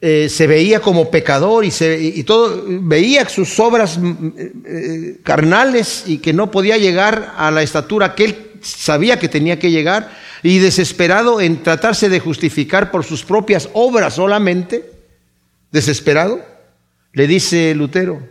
[0.00, 4.28] eh, se veía como pecador y, se, y todo, veía sus obras mm,
[4.66, 9.60] eh, carnales y que no podía llegar a la estatura que él sabía que tenía
[9.60, 10.10] que llegar
[10.42, 14.90] y desesperado en tratarse de justificar por sus propias obras solamente,
[15.70, 16.44] desesperado,
[17.12, 18.26] le dice Lutero,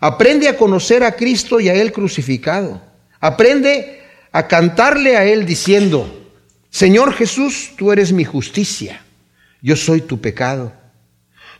[0.00, 2.82] aprende a conocer a Cristo y a Él crucificado,
[3.20, 4.00] aprende
[4.32, 6.30] a cantarle a Él diciendo,
[6.70, 9.02] Señor Jesús, tú eres mi justicia,
[9.62, 10.72] yo soy tu pecado.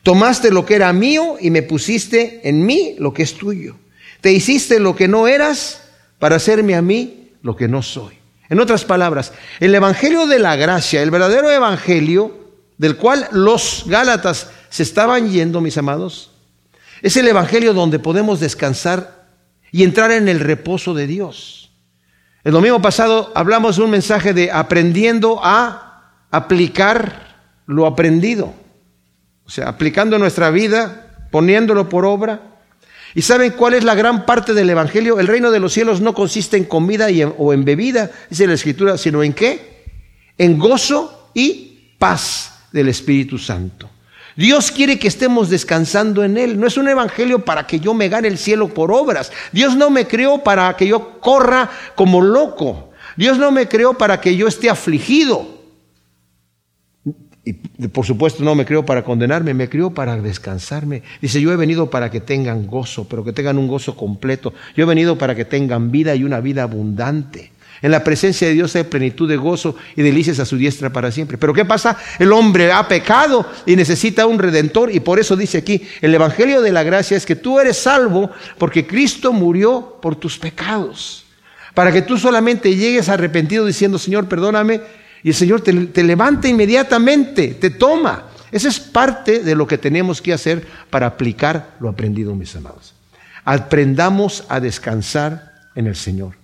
[0.02, 3.76] Tomaste lo que era mío y me pusiste en mí lo que es tuyo.
[4.20, 5.82] Te hiciste lo que no eras
[6.18, 8.14] para hacerme a mí lo que no soy.
[8.48, 12.46] En otras palabras, el Evangelio de la gracia, el verdadero Evangelio
[12.78, 16.30] del cual los Gálatas se estaban yendo, mis amados,
[17.02, 19.26] es el Evangelio donde podemos descansar
[19.72, 21.72] y entrar en el reposo de Dios.
[22.44, 28.54] El domingo pasado hablamos de un mensaje de aprendiendo a aplicar lo aprendido.
[29.44, 32.55] O sea, aplicando nuestra vida, poniéndolo por obra.
[33.16, 35.18] ¿Y saben cuál es la gran parte del Evangelio?
[35.18, 37.06] El reino de los cielos no consiste en comida
[37.38, 39.86] o en bebida, dice la Escritura, sino en qué?
[40.36, 43.88] En gozo y paz del Espíritu Santo.
[44.36, 46.60] Dios quiere que estemos descansando en Él.
[46.60, 49.32] No es un evangelio para que yo me gane el cielo por obras.
[49.50, 52.90] Dios no me creó para que yo corra como loco.
[53.16, 55.55] Dios no me creó para que yo esté afligido.
[57.48, 61.04] Y por supuesto no me creó para condenarme, me creó para descansarme.
[61.22, 64.52] Dice, yo he venido para que tengan gozo, pero que tengan un gozo completo.
[64.76, 67.52] Yo he venido para que tengan vida y una vida abundante.
[67.82, 71.12] En la presencia de Dios hay plenitud de gozo y delicias a su diestra para
[71.12, 71.38] siempre.
[71.38, 71.96] Pero ¿qué pasa?
[72.18, 76.60] El hombre ha pecado y necesita un redentor y por eso dice aquí, el Evangelio
[76.62, 78.28] de la Gracia es que tú eres salvo
[78.58, 81.26] porque Cristo murió por tus pecados.
[81.74, 84.80] Para que tú solamente llegues arrepentido diciendo, Señor, perdóname,
[85.22, 88.24] y el Señor te, levanta inmediatamente, te toma.
[88.52, 92.94] Esa es parte de lo que tenemos que hacer para aplicar lo aprendido, mis amados.
[93.44, 96.34] Aprendamos a descansar en el Señor.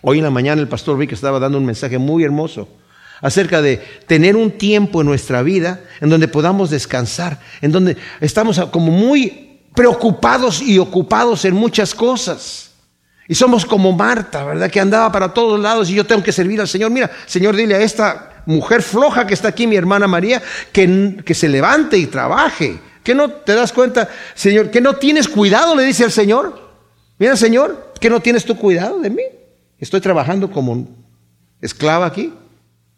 [0.00, 2.68] Hoy en la mañana el pastor Vic estaba dando un mensaje muy hermoso
[3.20, 8.60] acerca de tener un tiempo en nuestra vida en donde podamos descansar, en donde estamos
[8.70, 12.73] como muy preocupados y ocupados en muchas cosas.
[13.26, 14.70] Y somos como Marta, ¿verdad?
[14.70, 16.90] Que andaba para todos lados y yo tengo que servir al Señor.
[16.90, 21.34] Mira, Señor, dile a esta mujer floja que está aquí, mi hermana María, que, que
[21.34, 22.78] se levante y trabaje.
[23.02, 24.70] ¿Que no te das cuenta, Señor?
[24.70, 25.74] ¿Que no tienes cuidado?
[25.74, 26.72] Le dice al Señor.
[27.18, 29.22] Mira, Señor, que no tienes tu cuidado de mí.
[29.78, 30.88] Estoy trabajando como
[31.60, 32.32] esclava aquí.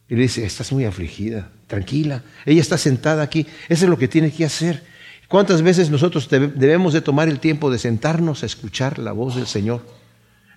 [0.09, 2.23] Y le dice, estás muy afligida, tranquila.
[2.45, 3.47] Ella está sentada aquí.
[3.69, 4.85] Eso es lo que tiene que hacer.
[5.29, 9.49] ¿Cuántas veces nosotros debemos de tomar el tiempo de sentarnos a escuchar la voz del
[9.49, 9.83] Señor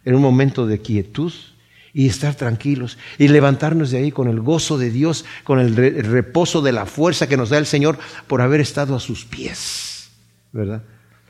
[0.10, 1.32] en un momento de quietud
[1.94, 6.64] y estar tranquilos y levantarnos de ahí con el gozo de Dios, con el reposo
[6.64, 10.10] de la fuerza que nos da el Señor por haber estado a sus pies,
[10.52, 10.82] ¿verdad?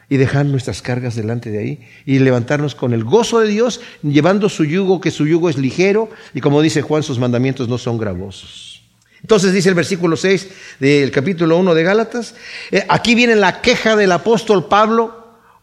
[0.08, 4.48] y dejar nuestras cargas delante de ahí y levantarnos con el gozo de Dios, llevando
[4.48, 7.98] su yugo, que su yugo es ligero y como dice Juan, sus mandamientos no son
[7.98, 8.82] gravosos.
[9.22, 12.34] Entonces dice el versículo 6 del capítulo 1 de Gálatas,
[12.72, 15.19] eh, aquí viene la queja del apóstol Pablo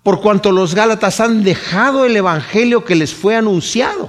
[0.07, 4.09] por cuanto los Gálatas han dejado el evangelio que les fue anunciado.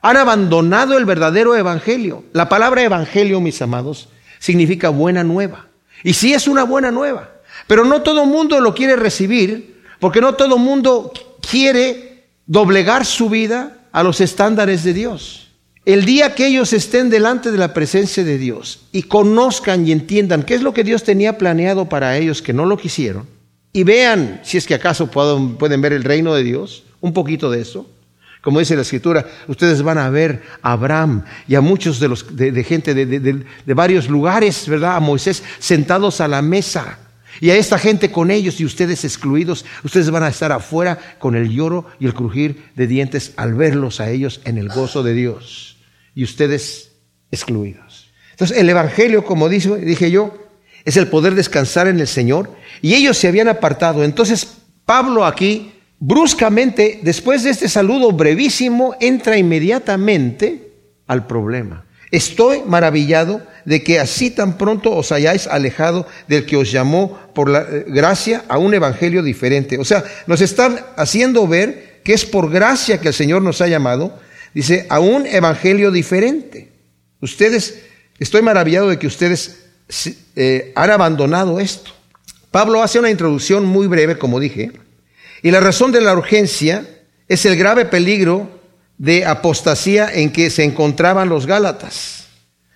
[0.00, 2.22] Han abandonado el verdadero evangelio.
[2.32, 4.08] La palabra evangelio, mis amados,
[4.38, 5.66] significa buena nueva.
[6.04, 7.28] Y sí es una buena nueva.
[7.66, 11.12] Pero no todo mundo lo quiere recibir, porque no todo mundo
[11.50, 15.48] quiere doblegar su vida a los estándares de Dios.
[15.84, 20.44] El día que ellos estén delante de la presencia de Dios y conozcan y entiendan
[20.44, 23.26] qué es lo que Dios tenía planeado para ellos que no lo quisieron,
[23.76, 27.60] y vean, si es que acaso pueden, ver el reino de Dios, un poquito de
[27.60, 27.86] eso,
[28.40, 32.34] como dice la escritura, ustedes van a ver a Abraham y a muchos de, los,
[32.34, 34.96] de, gente de, de, varios lugares, ¿verdad?
[34.96, 36.98] A Moisés sentados a la mesa
[37.38, 41.36] y a esta gente con ellos y ustedes excluidos, ustedes van a estar afuera con
[41.36, 45.12] el lloro y el crujir de dientes al verlos a ellos en el gozo de
[45.12, 45.76] Dios.
[46.14, 46.92] Y ustedes
[47.30, 48.10] excluidos.
[48.30, 50.45] Entonces el Evangelio, como dije yo,
[50.86, 52.50] es el poder descansar en el Señor.
[52.80, 54.04] Y ellos se habían apartado.
[54.04, 54.46] Entonces
[54.86, 60.72] Pablo aquí, bruscamente, después de este saludo brevísimo, entra inmediatamente
[61.08, 61.84] al problema.
[62.12, 67.50] Estoy maravillado de que así tan pronto os hayáis alejado del que os llamó por
[67.50, 69.76] la eh, gracia a un evangelio diferente.
[69.76, 73.66] O sea, nos están haciendo ver que es por gracia que el Señor nos ha
[73.66, 74.16] llamado,
[74.54, 76.70] dice, a un evangelio diferente.
[77.20, 77.82] Ustedes,
[78.20, 79.65] estoy maravillado de que ustedes
[80.34, 81.90] eh, han abandonado esto.
[82.50, 84.72] Pablo hace una introducción muy breve, como dije,
[85.42, 86.86] y la razón de la urgencia
[87.28, 88.48] es el grave peligro
[88.98, 92.26] de apostasía en que se encontraban los Gálatas.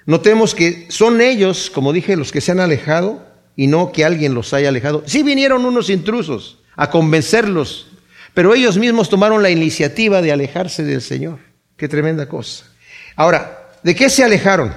[0.06, 4.34] Notemos que son ellos, como dije, los que se han alejado y no que alguien
[4.34, 5.02] los haya alejado.
[5.06, 7.88] Sí vinieron unos intrusos a convencerlos,
[8.34, 11.38] pero ellos mismos tomaron la iniciativa de alejarse del Señor.
[11.76, 12.64] Qué tremenda cosa.
[13.16, 14.74] Ahora, ¿de qué se alejaron?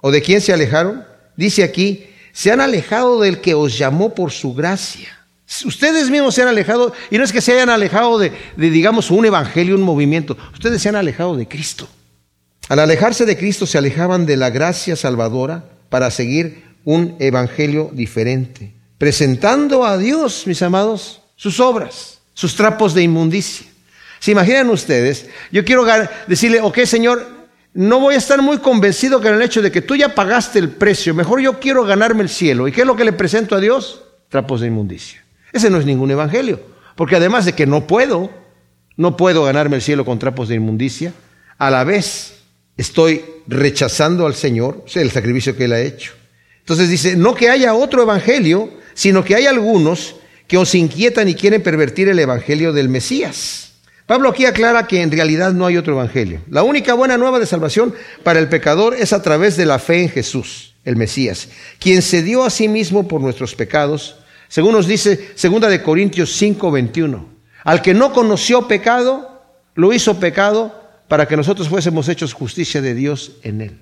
[0.00, 1.04] ¿O de quién se alejaron?
[1.36, 5.08] Dice aquí, se han alejado del que os llamó por su gracia.
[5.64, 9.26] Ustedes mismos se han alejado, y no es que se hayan alejado de, digamos, un
[9.26, 11.88] evangelio, un movimiento, ustedes se han alejado de Cristo.
[12.68, 18.72] Al alejarse de Cristo se alejaban de la gracia salvadora para seguir un evangelio diferente,
[18.96, 23.66] presentando a Dios, mis amados, sus obras, sus trapos de inmundicia.
[24.20, 25.26] ¿Se imaginan ustedes?
[25.50, 25.84] Yo quiero
[26.28, 27.41] decirle, ok, Señor,
[27.74, 30.70] no voy a estar muy convencido con el hecho de que tú ya pagaste el
[30.70, 32.68] precio, mejor yo quiero ganarme el cielo.
[32.68, 34.02] ¿Y qué es lo que le presento a Dios?
[34.28, 35.24] Trapos de inmundicia.
[35.52, 36.60] Ese no es ningún evangelio.
[36.96, 38.30] Porque además de que no puedo,
[38.96, 41.14] no puedo ganarme el cielo con trapos de inmundicia,
[41.56, 42.40] a la vez
[42.76, 46.12] estoy rechazando al Señor, el sacrificio que Él ha hecho.
[46.60, 51.34] Entonces dice, no que haya otro evangelio, sino que hay algunos que os inquietan y
[51.34, 53.71] quieren pervertir el evangelio del Mesías.
[54.06, 56.42] Pablo aquí aclara que en realidad no hay otro evangelio.
[56.48, 60.02] La única buena nueva de salvación para el pecador es a través de la fe
[60.02, 64.16] en Jesús, el Mesías, quien se dio a sí mismo por nuestros pecados
[64.52, 67.26] según nos dice segunda de Corintios 5, 21.
[67.64, 69.42] Al que no conoció pecado,
[69.74, 73.78] lo hizo pecado para que nosotros fuésemos hechos justicia de Dios en él.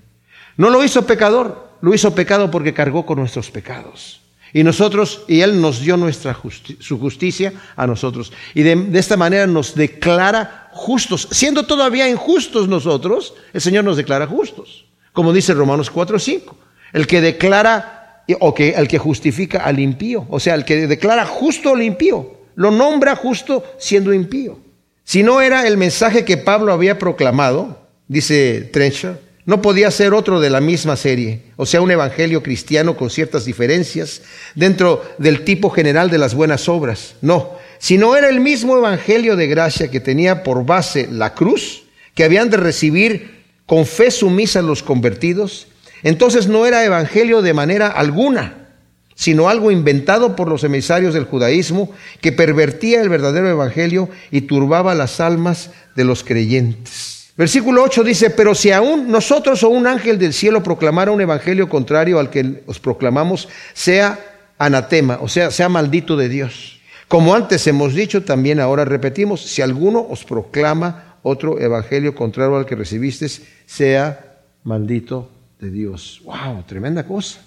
[0.56, 4.19] No lo hizo pecador, lo hizo pecado porque cargó con nuestros pecados.
[4.52, 6.36] Y nosotros, y Él nos dio nuestra
[6.80, 8.32] su justicia a nosotros.
[8.54, 11.28] Y de, esta manera nos declara justos.
[11.30, 14.86] Siendo todavía injustos nosotros, el Señor nos declara justos.
[15.12, 16.56] Como dice Romanos 4, 5.
[16.92, 21.26] El que declara o que el que justifica al impío, o sea, el que declara
[21.26, 24.58] justo al impío, lo nombra justo siendo impío.
[25.04, 30.38] Si no era el mensaje que Pablo había proclamado, dice Trencher, no podía ser otro
[30.38, 34.22] de la misma serie, o sea, un evangelio cristiano con ciertas diferencias
[34.54, 37.16] dentro del tipo general de las buenas obras.
[37.20, 41.82] No, si no era el mismo evangelio de gracia que tenía por base la cruz,
[42.14, 45.66] que habían de recibir con fe sumisa los convertidos,
[46.04, 48.68] entonces no era evangelio de manera alguna,
[49.16, 54.94] sino algo inventado por los emisarios del judaísmo que pervertía el verdadero evangelio y turbaba
[54.94, 57.19] las almas de los creyentes.
[57.40, 61.70] Versículo 8 dice, pero si aún nosotros o un ángel del cielo proclamara un evangelio
[61.70, 64.20] contrario al que os proclamamos, sea
[64.58, 66.82] anatema, o sea, sea maldito de Dios.
[67.08, 72.66] Como antes hemos dicho, también ahora repetimos, si alguno os proclama otro evangelio contrario al
[72.66, 76.20] que recibisteis, sea maldito de Dios.
[76.24, 76.64] ¡Wow!
[76.66, 77.40] Tremenda cosa.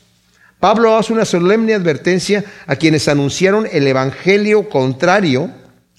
[0.59, 5.51] Pablo hace una solemne advertencia a quienes anunciaron el evangelio contrario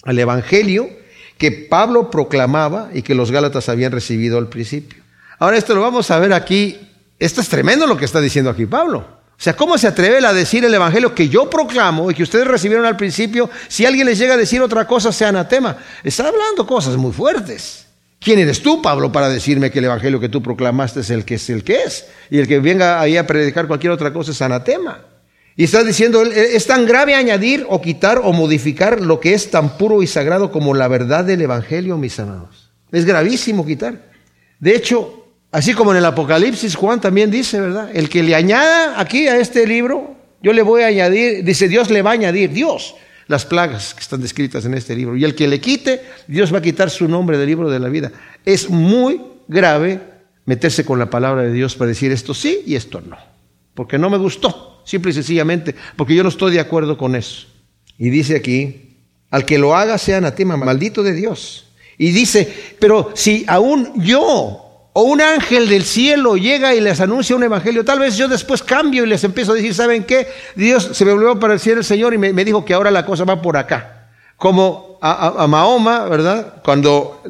[0.03, 1.04] al evangelio
[1.37, 5.03] que Pablo proclamaba y que los Gálatas habían recibido al principio.
[5.39, 6.79] Ahora esto lo vamos a ver aquí.
[7.19, 9.15] Esto es tremendo lo que está diciendo aquí Pablo.
[9.37, 12.47] O sea, ¿cómo se atreve a decir el evangelio que yo proclamo y que ustedes
[12.47, 13.49] recibieron al principio?
[13.67, 15.77] Si alguien les llega a decir otra cosa, sea anatema.
[16.03, 17.85] Está hablando cosas muy fuertes.
[18.19, 21.35] ¿Quién eres tú, Pablo, para decirme que el evangelio que tú proclamaste es el que
[21.35, 22.07] es el que es?
[22.29, 25.01] Y el que venga ahí a predicar cualquier otra cosa es anatema.
[25.57, 29.77] Y está diciendo, es tan grave añadir o quitar o modificar lo que es tan
[29.77, 32.71] puro y sagrado como la verdad del evangelio, mis amados.
[32.91, 34.11] Es gravísimo quitar.
[34.59, 37.89] De hecho, así como en el Apocalipsis, Juan también dice, ¿verdad?
[37.93, 41.89] El que le añada aquí a este libro, yo le voy a añadir, dice Dios
[41.89, 42.95] le va a añadir, Dios
[43.27, 45.15] las plagas que están descritas en este libro.
[45.15, 47.89] Y el que le quite, Dios va a quitar su nombre del libro de la
[47.89, 48.11] vida.
[48.45, 49.99] Es muy grave
[50.45, 53.17] meterse con la palabra de Dios para decir esto sí y esto no.
[53.73, 57.47] Porque no me gustó, simple y sencillamente, porque yo no estoy de acuerdo con eso.
[57.97, 58.85] Y dice aquí,
[59.31, 61.65] al que lo haga sea anatema, maldito de Dios.
[61.97, 64.61] Y dice, pero si aún yo
[64.97, 68.63] o un ángel del cielo llega y les anuncia un evangelio, tal vez yo después
[68.63, 70.27] cambio y les empiezo a decir, ¿saben qué?
[70.55, 73.25] Dios se me volvió a aparecer el Señor y me, dijo que ahora la cosa
[73.25, 74.09] va por acá.
[74.37, 76.61] Como a, Mahoma, ¿verdad?
[76.63, 77.21] Cuando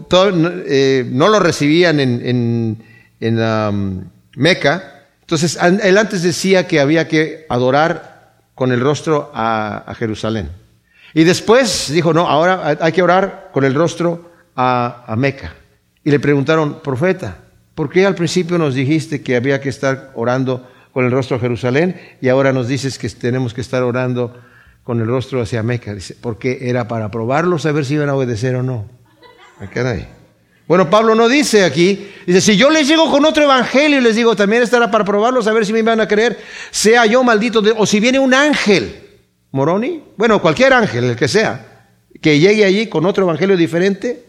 [0.68, 2.78] eh, no lo recibían en,
[3.20, 4.04] en, um,
[4.36, 4.95] Meca,
[5.26, 10.52] entonces él antes decía que había que adorar con el rostro a, Jerusalén.
[11.16, 15.56] Y después dijo, no, ahora hay que orar con el rostro a, Meca.
[16.04, 17.40] Y le preguntaron, profeta,
[17.74, 21.40] ¿Por qué al principio nos dijiste que había que estar orando con el rostro a
[21.42, 24.34] Jerusalén y ahora nos dices que tenemos que estar orando
[24.86, 28.16] con el rostro hacia Meca, dice, porque era para probarlos a ver si iban a
[28.16, 28.86] obedecer o no.
[29.60, 30.08] ahí.
[30.68, 34.16] Bueno, Pablo no dice aquí, dice, si yo les llego con otro evangelio y les
[34.16, 36.40] digo, también estará para probarlos a ver si me van a creer,
[36.72, 38.96] sea yo maldito, o si viene un ángel,
[39.52, 41.88] Moroni, bueno, cualquier ángel, el que sea,
[42.20, 44.26] que llegue allí con otro evangelio diferente,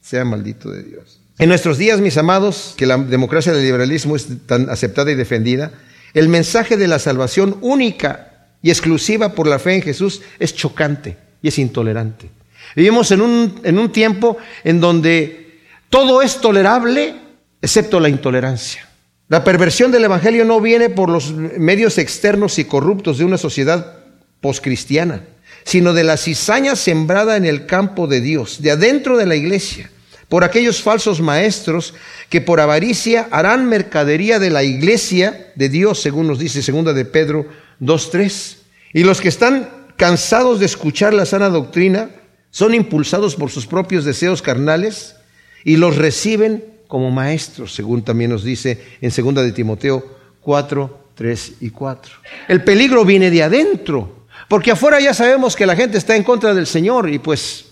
[0.00, 1.20] sea maldito de Dios.
[1.38, 5.72] En nuestros días, mis amados, que la democracia del liberalismo es tan aceptada y defendida,
[6.12, 11.16] el mensaje de la salvación única y exclusiva por la fe en Jesús es chocante
[11.40, 12.30] y es intolerante.
[12.76, 15.39] Vivimos en un, en un tiempo en donde
[15.90, 17.16] todo es tolerable
[17.60, 18.88] excepto la intolerancia.
[19.28, 23.98] La perversión del Evangelio no viene por los medios externos y corruptos de una sociedad
[24.40, 25.24] poscristiana,
[25.64, 29.90] sino de la cizaña sembrada en el campo de Dios, de adentro de la iglesia,
[30.28, 31.94] por aquellos falsos maestros
[32.28, 37.04] que por avaricia harán mercadería de la iglesia de Dios, según nos dice segunda de
[37.04, 37.46] Pedro
[37.80, 38.56] 2.3.
[38.94, 42.10] Y los que están cansados de escuchar la sana doctrina
[42.50, 45.16] son impulsados por sus propios deseos carnales
[45.64, 50.04] y los reciben como maestros, según también nos dice en 2 de Timoteo
[50.40, 52.14] 4, 3 y 4.
[52.48, 56.52] El peligro viene de adentro, porque afuera ya sabemos que la gente está en contra
[56.54, 57.66] del Señor y pues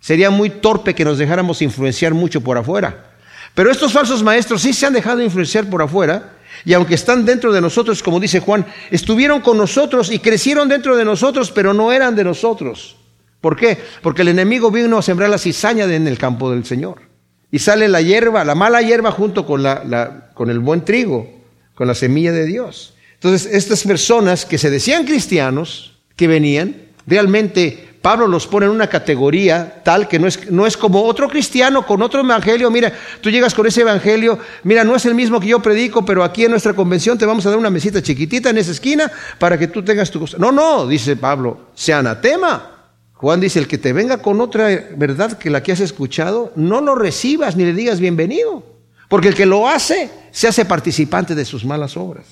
[0.00, 3.12] sería muy torpe que nos dejáramos influenciar mucho por afuera.
[3.54, 7.52] Pero estos falsos maestros sí se han dejado influenciar por afuera y aunque están dentro
[7.52, 11.92] de nosotros, como dice Juan, estuvieron con nosotros y crecieron dentro de nosotros, pero no
[11.92, 12.96] eran de nosotros.
[13.40, 13.78] ¿Por qué?
[14.02, 17.09] Porque el enemigo vino a sembrar la cizaña en el campo del Señor.
[17.50, 21.28] Y sale la hierba, la mala hierba junto con, la, con el buen trigo,
[21.74, 22.94] con la semilla de Dios.
[23.14, 28.86] Entonces, estas personas que se decían cristianos, que venían, realmente Pablo los pone en una
[28.86, 32.70] categoría tal que no es, no es como otro cristiano con otro evangelio.
[32.70, 36.24] Mira, tú llegas con ese evangelio, mira, no es el mismo que yo predico, pero
[36.24, 39.58] aquí en nuestra convención te vamos a dar una mesita chiquitita en esa esquina para
[39.58, 40.38] que tú tengas tu cosa.
[40.38, 42.79] No, no, dice Pablo, sea anatema.
[43.20, 46.80] Juan dice, el que te venga con otra verdad que la que has escuchado, no
[46.80, 48.64] lo recibas ni le digas bienvenido,
[49.10, 52.24] porque el que lo hace se hace participante de sus malas obras.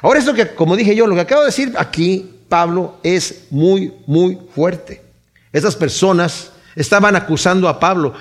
[0.00, 3.92] Ahora esto que, como dije yo, lo que acabo de decir aquí, Pablo, es muy,
[4.06, 5.02] muy fuerte.
[5.52, 8.14] Estas personas estaban acusando a Pablo.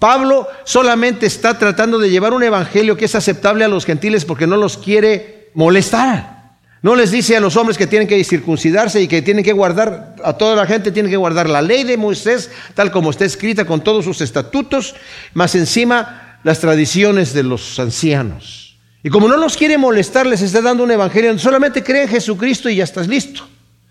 [0.00, 4.48] Pablo solamente está tratando de llevar un evangelio que es aceptable a los gentiles porque
[4.48, 6.35] no los quiere molestar.
[6.82, 10.14] No les dice a los hombres que tienen que circuncidarse y que tienen que guardar,
[10.22, 13.64] a toda la gente tiene que guardar la ley de Moisés, tal como está escrita
[13.64, 14.94] con todos sus estatutos,
[15.34, 18.76] más encima las tradiciones de los ancianos.
[19.02, 22.68] Y como no los quiere molestar, les está dando un evangelio, solamente cree en Jesucristo
[22.68, 23.48] y ya estás listo.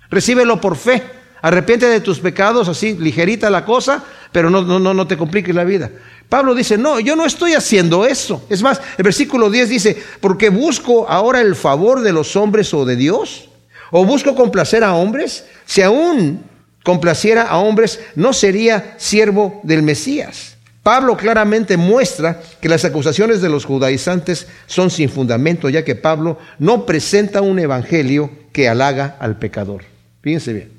[0.10, 1.04] Recíbelo por fe.
[1.42, 5.64] Arrepiente de tus pecados, así ligerita la cosa, pero no, no, no te compliques la
[5.64, 5.92] vida.
[6.30, 8.46] Pablo dice, no, yo no estoy haciendo eso.
[8.50, 12.86] Es más, el versículo 10 dice, porque busco ahora el favor de los hombres o
[12.86, 13.50] de Dios,
[13.92, 16.44] o busco complacer a hombres, si aún
[16.84, 20.56] complaciera a hombres, no sería siervo del Mesías.
[20.84, 26.38] Pablo claramente muestra que las acusaciones de los judaizantes son sin fundamento, ya que Pablo
[26.60, 29.84] no presenta un evangelio que halaga al pecador.
[30.22, 30.72] Fíjense bien,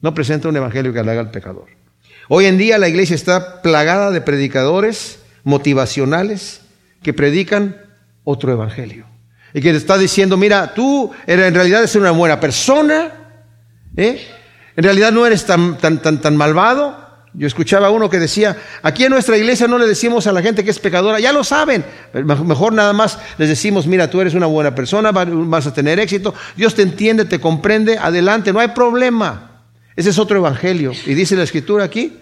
[0.00, 1.66] no presenta un evangelio que halaga al pecador.
[2.34, 6.62] Hoy en día la iglesia está plagada de predicadores motivacionales
[7.02, 7.76] que predican
[8.24, 9.04] otro evangelio.
[9.52, 13.12] Y que te está diciendo, mira, tú en realidad eres una buena persona,
[13.98, 14.26] ¿eh?
[14.74, 16.96] en realidad no eres tan, tan, tan, tan malvado.
[17.34, 20.40] Yo escuchaba a uno que decía, aquí en nuestra iglesia no le decimos a la
[20.40, 24.32] gente que es pecadora, ya lo saben, mejor nada más les decimos, mira, tú eres
[24.32, 28.68] una buena persona, vas a tener éxito, Dios te entiende, te comprende, adelante, no hay
[28.68, 29.50] problema.
[29.96, 30.92] Ese es otro evangelio.
[31.04, 32.21] Y dice la escritura aquí,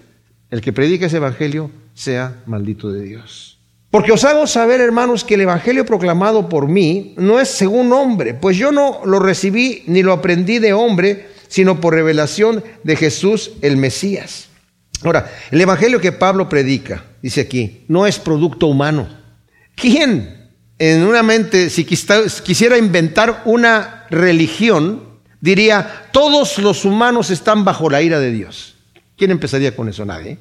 [0.50, 3.58] el que predica ese evangelio sea maldito de Dios.
[3.90, 8.34] Porque os hago saber, hermanos, que el evangelio proclamado por mí no es según hombre,
[8.34, 13.52] pues yo no lo recibí ni lo aprendí de hombre, sino por revelación de Jesús
[13.62, 14.48] el Mesías.
[15.02, 19.08] Ahora, el evangelio que Pablo predica, dice aquí, no es producto humano.
[19.74, 20.40] ¿Quién
[20.80, 25.02] en una mente, si quisiera inventar una religión,
[25.38, 28.69] diría, todos los humanos están bajo la ira de Dios.
[29.20, 30.06] ¿Quién empezaría con eso?
[30.06, 30.38] Nadie.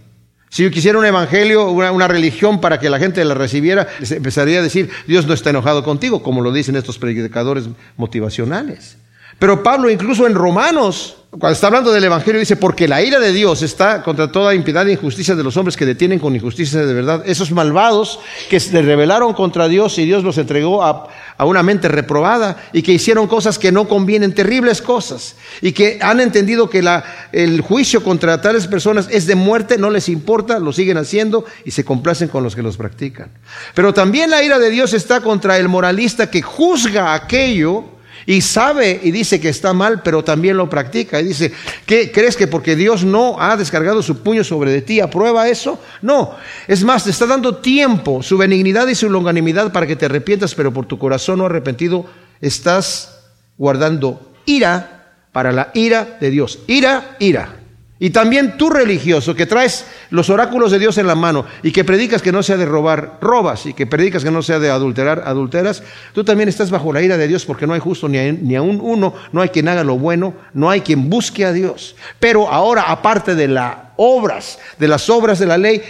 [0.47, 4.60] Si yo quisiera un evangelio, una, una, religión para que la gente la recibiera, empezaría
[4.60, 7.65] a decir, Dios no está enojado contigo, como lo dicen estos predicadores
[7.97, 8.95] motivacionales.
[9.40, 13.31] Pero Pablo incluso en Romanos, cuando está hablando del Evangelio, dice, porque la ira de
[13.31, 16.94] Dios está contra toda impiedad e injusticia de los hombres que detienen con injusticia de
[16.94, 17.23] verdad.
[17.25, 18.19] Esos malvados
[18.50, 22.81] que se rebelaron contra Dios y Dios los entregó a, a una mente reprobada y
[22.81, 27.62] que hicieron cosas que no convienen, terribles cosas, y que han entendido que la, el
[27.62, 31.85] juicio contra tales personas es de muerte, no les importa, lo siguen haciendo y se
[31.85, 33.31] complacen con los que los practican.
[33.73, 37.98] Pero también la ira de Dios está contra el moralista que juzga aquello
[38.30, 41.19] y sabe y dice que está mal, pero también lo practica.
[41.19, 41.52] Y dice,
[41.88, 45.82] ¿qué crees que porque Dios no ha descargado su puño sobre de ti, aprueba eso?
[46.04, 46.36] No,
[46.67, 50.54] es más, te está dando tiempo, su benignidad y su longanimidad para que te arrepientas,
[50.54, 52.06] pero por tu corazón no arrepentido
[52.40, 53.19] estás
[53.58, 56.60] guardando ira para la ira de Dios.
[56.67, 57.58] Ira, ira.
[58.02, 61.83] Y también tú religioso que traes los oráculos de Dios en la mano y que
[61.83, 65.23] predicas que no sea de robar, robas y que predicas que no sea de adulterar,
[65.25, 65.83] adulteras,
[66.13, 68.79] tú también estás bajo la ira de Dios porque no hay justo ni, ni aún
[68.81, 71.97] uno, no hay quien haga lo bueno, no hay quien busque a Dios.
[72.21, 75.81] Pero ahora, aparte de las obras, de las obras de la ley,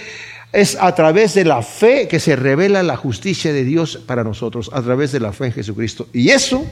[0.51, 4.71] es a través de la fe que se revela la justicia de Dios para nosotros,
[4.73, 6.07] a través de la fe en Jesucristo.
[6.11, 6.65] Y eso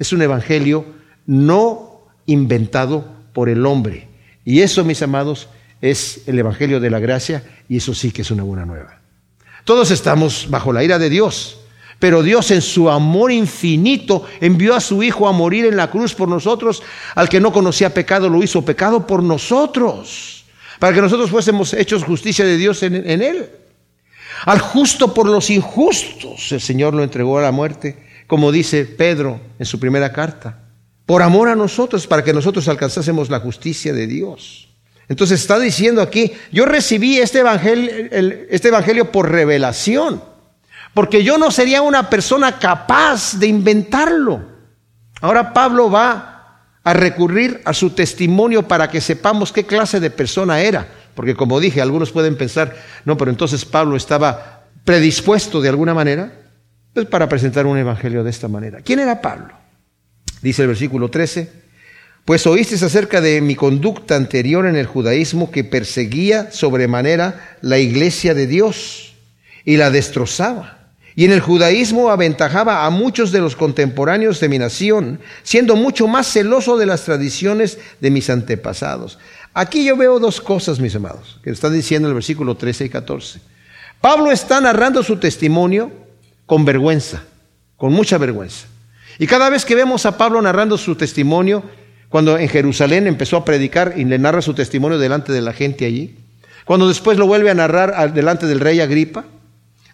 [0.00, 0.84] es un evangelio
[1.24, 4.11] no inventado por el hombre
[4.44, 5.48] y eso, mis amados,
[5.80, 9.00] es el Evangelio de la Gracia y eso sí que es una buena nueva.
[9.64, 11.58] Todos estamos bajo la ira de Dios,
[11.98, 16.14] pero Dios en su amor infinito envió a su Hijo a morir en la cruz
[16.14, 16.82] por nosotros.
[17.14, 20.44] Al que no conocía pecado lo hizo pecado por nosotros,
[20.80, 23.50] para que nosotros fuésemos hechos justicia de Dios en, Él.
[24.46, 29.40] Al justo por los injustos el Señor lo entregó a la muerte, como dice Pedro
[29.60, 30.58] en su primera carta
[31.12, 34.70] por amor a nosotros, para que nosotros alcanzásemos la justicia de Dios.
[35.10, 38.08] Entonces está diciendo aquí, yo recibí este evangelio,
[38.48, 40.24] este evangelio por revelación,
[40.94, 44.40] porque yo no sería una persona capaz de inventarlo.
[45.20, 50.62] Ahora Pablo va a recurrir a su testimonio para que sepamos qué clase de persona
[50.62, 55.92] era, porque como dije, algunos pueden pensar, no, pero entonces Pablo estaba predispuesto de alguna
[55.92, 56.32] manera
[56.94, 58.80] pues para presentar un evangelio de esta manera.
[58.80, 59.61] ¿Quién era Pablo?
[60.42, 61.50] Dice el versículo 13,
[62.24, 68.34] pues oíste acerca de mi conducta anterior en el judaísmo que perseguía sobremanera la iglesia
[68.34, 69.14] de Dios
[69.64, 70.78] y la destrozaba.
[71.14, 76.08] Y en el judaísmo aventajaba a muchos de los contemporáneos de mi nación, siendo mucho
[76.08, 79.18] más celoso de las tradiciones de mis antepasados.
[79.52, 83.40] Aquí yo veo dos cosas, mis amados, que están diciendo el versículo 13 y 14.
[84.00, 85.92] Pablo está narrando su testimonio
[86.46, 87.22] con vergüenza,
[87.76, 88.71] con mucha vergüenza.
[89.18, 91.62] Y cada vez que vemos a Pablo narrando su testimonio,
[92.08, 95.86] cuando en Jerusalén empezó a predicar y le narra su testimonio delante de la gente
[95.86, 96.16] allí,
[96.64, 99.24] cuando después lo vuelve a narrar delante del rey Agripa,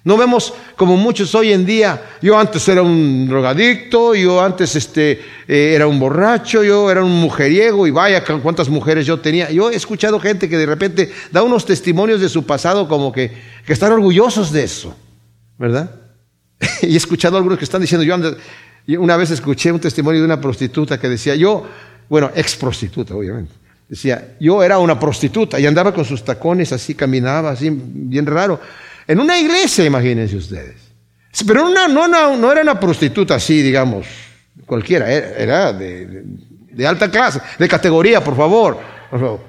[0.05, 5.21] no vemos como muchos hoy en día, yo antes era un drogadicto, yo antes este,
[5.47, 9.51] eh, era un borracho, yo era un mujeriego y vaya cuántas mujeres yo tenía.
[9.51, 13.37] Yo he escuchado gente que de repente da unos testimonios de su pasado como que,
[13.67, 14.97] que están orgullosos de eso,
[15.59, 15.91] ¿verdad?
[16.83, 18.35] y he escuchado a algunos que están diciendo, yo antes,
[18.97, 21.67] una vez escuché un testimonio de una prostituta que decía, yo,
[22.09, 23.53] bueno, ex prostituta, obviamente,
[23.89, 28.61] decía, yo era una prostituta y andaba con sus tacones así, caminaba así, bien raro,
[29.07, 30.77] en una iglesia, imagínense ustedes.
[31.47, 34.07] Pero no, no, no era una prostituta así, digamos,
[34.65, 36.25] cualquiera, era de,
[36.73, 38.79] de, alta clase, de categoría, por favor,
[39.11, 39.41] por favor.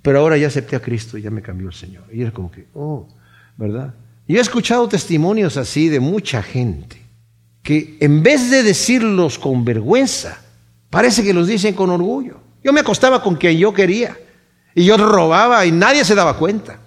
[0.00, 2.04] Pero ahora ya acepté a Cristo y ya me cambió el Señor.
[2.12, 3.08] Y era como que, oh,
[3.56, 3.94] ¿verdad?
[4.26, 7.03] Y he escuchado testimonios así de mucha gente
[7.64, 10.38] que en vez de decirlos con vergüenza,
[10.90, 12.36] parece que los dicen con orgullo.
[12.62, 14.16] Yo me acostaba con quien yo quería
[14.74, 16.78] y yo robaba y nadie se daba cuenta.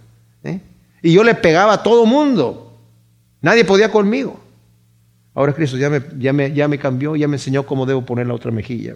[0.43, 0.61] ¿eh?
[1.01, 2.80] Y yo le pegaba a todo mundo.
[3.41, 4.39] Nadie podía conmigo.
[5.34, 8.28] Ahora Cristo ya me, ya, me, ya me cambió, ya me enseñó cómo debo poner
[8.28, 8.93] la otra mejilla.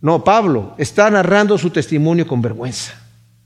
[0.00, 2.94] No, Pablo está narrando su testimonio con vergüenza.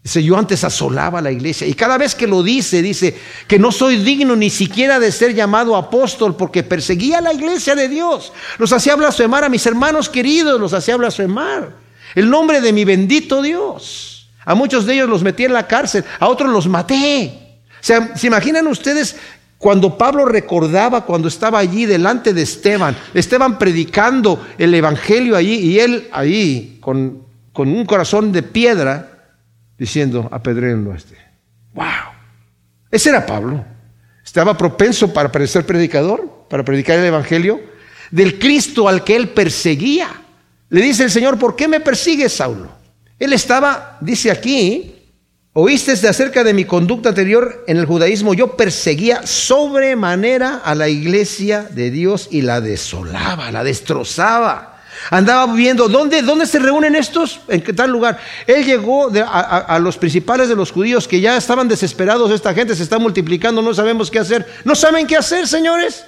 [0.03, 3.71] Dice, yo antes asolaba la iglesia y cada vez que lo dice, dice que no
[3.71, 8.33] soy digno ni siquiera de ser llamado apóstol porque perseguía la iglesia de Dios.
[8.59, 11.77] Los hacía blasfemar a mis hermanos queridos, los hacía blasfemar.
[12.17, 14.29] El nombre de mi bendito Dios.
[14.45, 17.33] A muchos de ellos los metí en la cárcel, a otros los maté.
[17.71, 19.15] O sea, ¿se imaginan ustedes
[19.57, 25.79] cuando Pablo recordaba cuando estaba allí delante de Esteban, Esteban predicando el Evangelio allí y
[25.79, 27.23] él ahí con,
[27.53, 29.12] con un corazón de piedra,
[29.83, 31.17] diciendo, apedréenlo a este.
[31.75, 31.85] ¡Wow!
[32.89, 33.65] Ese era Pablo.
[34.25, 37.61] Estaba propenso para ser predicador, para predicar el Evangelio
[38.13, 40.09] del Cristo al que él perseguía.
[40.69, 42.71] Le dice el Señor, ¿por qué me persigues, Saulo?
[43.19, 44.95] Él estaba, dice aquí,
[45.53, 50.89] oíste de acerca de mi conducta anterior en el judaísmo, yo perseguía sobremanera a la
[50.89, 54.81] iglesia de Dios y la desolaba, la destrozaba.
[55.11, 58.19] Andaba viendo dónde, dónde se reúnen estos, en qué tal lugar.
[58.47, 62.31] Él llegó a, los principales de los judíos que ya estaban desesperados.
[62.31, 64.47] Esta gente se está multiplicando, no sabemos qué hacer.
[64.65, 66.05] No saben qué hacer, señores.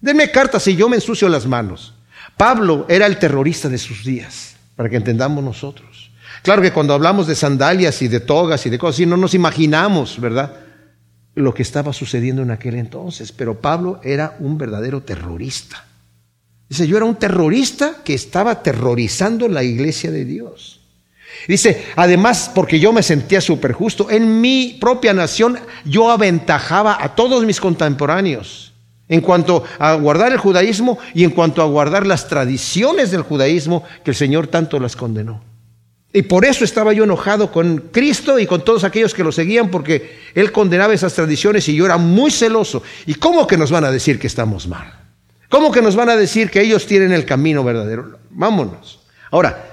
[0.00, 1.94] Denme cartas y yo me ensucio las manos.
[2.36, 6.10] Pablo era el terrorista de sus días, para que entendamos nosotros.
[6.42, 9.34] Claro que cuando hablamos de sandalias y de togas y de cosas así, no nos
[9.34, 10.52] imaginamos, ¿verdad?
[11.34, 13.32] Lo que estaba sucediendo en aquel entonces.
[13.32, 15.87] Pero Pablo era un verdadero terrorista
[16.68, 20.80] Dice, yo era un terrorista que estaba aterrorizando la iglesia de Dios.
[21.46, 27.14] Dice, además, porque yo me sentía súper justo, en mi propia nación yo aventajaba a
[27.14, 28.72] todos mis contemporáneos
[29.08, 33.84] en cuanto a guardar el judaísmo y en cuanto a guardar las tradiciones del judaísmo
[34.04, 35.42] que el Señor tanto las condenó.
[36.12, 39.70] Y por eso estaba yo enojado con Cristo y con todos aquellos que lo seguían,
[39.70, 42.82] porque Él condenaba esas tradiciones y yo era muy celoso.
[43.06, 45.07] ¿Y cómo que nos van a decir que estamos mal?
[45.48, 48.18] ¿Cómo que nos van a decir que ellos tienen el camino verdadero?
[48.30, 49.00] Vámonos.
[49.30, 49.66] Ahora,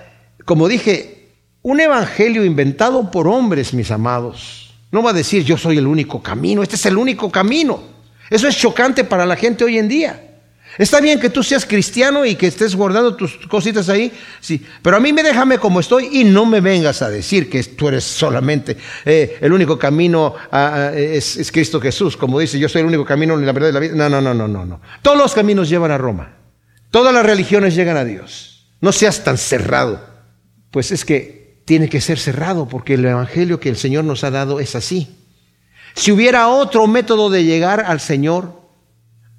[0.46, 5.78] como dije, un evangelio inventado por hombres, mis amados, no va a decir yo soy
[5.78, 7.82] el único camino, este es el único camino.
[8.30, 10.35] Eso es chocante para la gente hoy en día.
[10.78, 14.12] Está bien que tú seas cristiano y que estés guardando tus cositas ahí,
[14.42, 17.64] sí, pero a mí me déjame como estoy y no me vengas a decir que
[17.64, 20.36] tú eres solamente eh, el único camino
[20.94, 23.74] es, es, Cristo Jesús, como dice, yo soy el único camino en la verdad de
[23.74, 23.94] la vida.
[23.96, 24.82] No, no, no, no, no, no.
[25.02, 26.38] Todos los caminos llevan a Roma.
[26.92, 28.68] Todas las religiones llegan a Dios.
[28.82, 30.02] No seas tan cerrado.
[30.72, 34.32] Pues es que tiene que ser cerrado porque el evangelio que el Señor nos ha
[34.32, 35.16] dado es así.
[35.94, 38.62] Si hubiera otro método de llegar al Señor,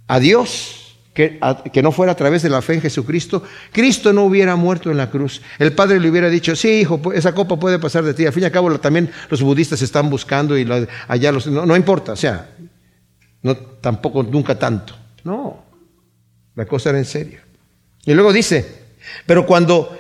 [0.09, 0.86] a Dios,
[1.17, 3.43] que, no fuera a través de la fe en Jesucristo,
[3.73, 5.41] Cristo no hubiera muerto en la cruz.
[5.59, 8.27] El Padre le hubiera dicho, sí, hijo, esa copa puede pasar de ti.
[8.27, 10.69] Al fin y al cabo, también los budistas están buscando y
[11.09, 11.47] allá los...
[11.47, 12.51] No, importa, o sea,
[13.41, 14.95] no, tampoco, nunca tanto.
[15.25, 15.65] No,
[16.55, 17.41] la cosa era en serio.
[18.05, 18.67] Y luego dice,
[19.25, 19.97] pero cuando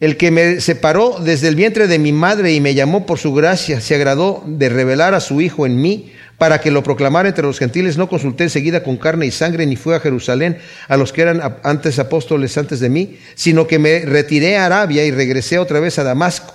[0.00, 3.32] el que me separó desde el vientre de mi madre y me llamó por su
[3.32, 7.44] gracia, se agradó de revelar a su Hijo en mí, para que lo proclamara entre
[7.44, 11.12] los gentiles, no consulté enseguida con carne y sangre, ni fui a Jerusalén a los
[11.12, 15.58] que eran antes apóstoles antes de mí, sino que me retiré a Arabia y regresé
[15.58, 16.54] otra vez a Damasco.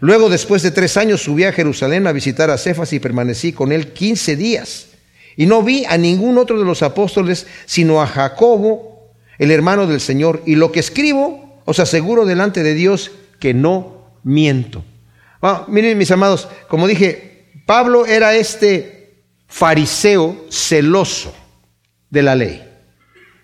[0.00, 3.72] Luego, después de tres años, subí a Jerusalén a visitar a Cefas y permanecí con
[3.72, 4.88] él quince días.
[5.36, 10.00] Y no vi a ningún otro de los apóstoles, sino a Jacobo, el hermano del
[10.00, 10.42] Señor.
[10.44, 14.84] Y lo que escribo, os aseguro delante de Dios que no miento.
[15.68, 19.03] miren, mis amados, como dije, Pablo era este
[19.46, 21.34] fariseo celoso
[22.10, 22.62] de la ley.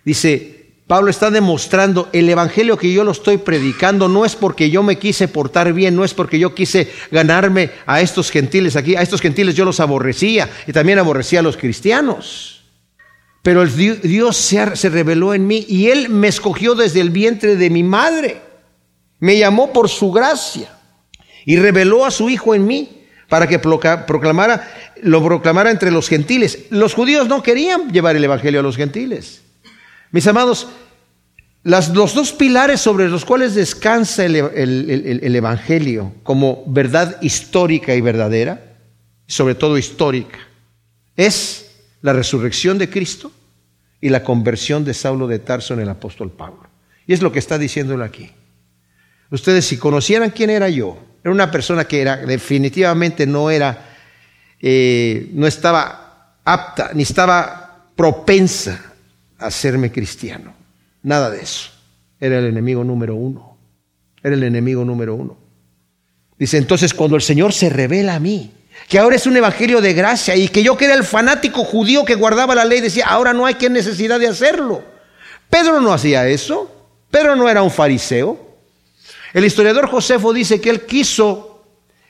[0.05, 4.83] Dice, Pablo está demostrando, el evangelio que yo lo estoy predicando no es porque yo
[4.83, 9.03] me quise portar bien, no es porque yo quise ganarme a estos gentiles aquí, a
[9.03, 12.65] estos gentiles yo los aborrecía y también aborrecía a los cristianos.
[13.43, 17.55] Pero el Dios se, se reveló en mí y Él me escogió desde el vientre
[17.55, 18.43] de mi madre.
[19.21, 20.77] Me llamó por su gracia
[21.47, 23.00] y reveló a su Hijo en mí
[23.31, 24.69] para que proclamara,
[25.03, 26.67] lo proclamara entre los gentiles.
[26.69, 29.41] Los judíos no querían llevar el Evangelio a los gentiles.
[30.11, 30.67] Mis amados,
[31.63, 38.75] los dos pilares sobre los cuales descansa el, el Evangelio como verdad histórica y verdadera,
[39.29, 40.41] sobre todo histórica,
[41.17, 41.71] es
[42.03, 43.31] la resurrección de Cristo
[44.01, 46.69] y la conversión de Saulo de Tarso en el apóstol Pablo.
[47.07, 48.33] Y es lo que está diciéndolo aquí.
[49.31, 53.87] Ustedes si conocieran quién era yo, era una persona que era, definitivamente no era,
[54.61, 58.95] eh, no estaba apta, ni estaba propensa
[59.39, 60.55] a hacerme cristiano.
[61.03, 61.71] Nada de eso.
[62.19, 63.57] Era el enemigo número uno.
[64.23, 65.37] Era el enemigo número uno.
[66.39, 68.53] Dice, entonces cuando el Señor se revela a mí,
[68.89, 72.05] que ahora es un evangelio de gracia y que yo que era el fanático judío
[72.05, 74.83] que guardaba la ley, decía, ahora no hay que necesidad de hacerlo.
[75.51, 76.75] Pedro no hacía eso.
[77.11, 78.50] Pedro no era un fariseo.
[79.33, 81.65] El historiador Josefo dice que él quiso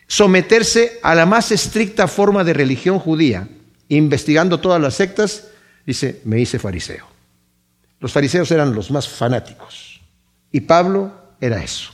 [0.07, 3.49] someterse a la más estricta forma de religión judía,
[3.89, 5.49] investigando todas las sectas,
[5.87, 7.07] dice, me hice fariseo.
[8.01, 10.01] Los fariseos eran los más fanáticos
[10.51, 11.91] y Pablo era eso.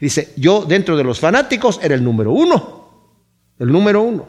[0.00, 3.12] Dice, yo dentro de los fanáticos era el número uno,
[3.58, 4.28] el número uno.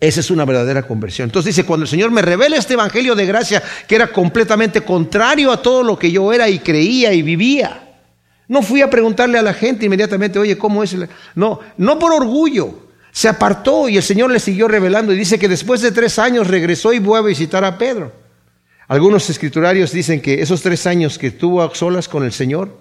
[0.00, 1.28] Esa es una verdadera conversión.
[1.28, 5.52] Entonces dice, cuando el Señor me revela este Evangelio de gracia, que era completamente contrario
[5.52, 7.83] a todo lo que yo era y creía y vivía,
[8.48, 10.96] no fui a preguntarle a la gente inmediatamente, oye, ¿cómo es?
[11.34, 12.84] No, no por orgullo.
[13.10, 16.48] Se apartó y el Señor le siguió revelando y dice que después de tres años
[16.48, 18.12] regresó y fue a visitar a Pedro.
[18.88, 22.78] Algunos escriturarios dicen que esos tres años que tuvo a solas con el Señor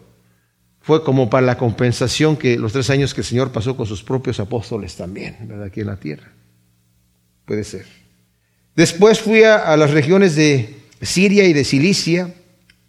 [0.82, 4.04] fue como para la compensación que los tres años que el Señor pasó con sus
[4.04, 5.66] propios apóstoles también, ¿verdad?
[5.66, 6.30] Aquí en la tierra.
[7.46, 7.86] Puede ser.
[8.76, 12.34] Después fui a, a las regiones de Siria y de Cilicia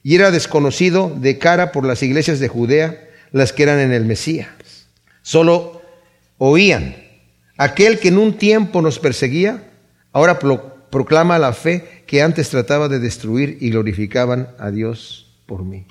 [0.05, 4.05] y era desconocido de cara por las iglesias de Judea, las que eran en el
[4.05, 4.49] Mesías.
[5.23, 5.81] Solo
[6.37, 6.95] oían,
[7.57, 9.65] aquel que en un tiempo nos perseguía,
[10.13, 10.39] ahora
[10.91, 15.87] proclama la fe que antes trataba de destruir y glorificaban a Dios por mí.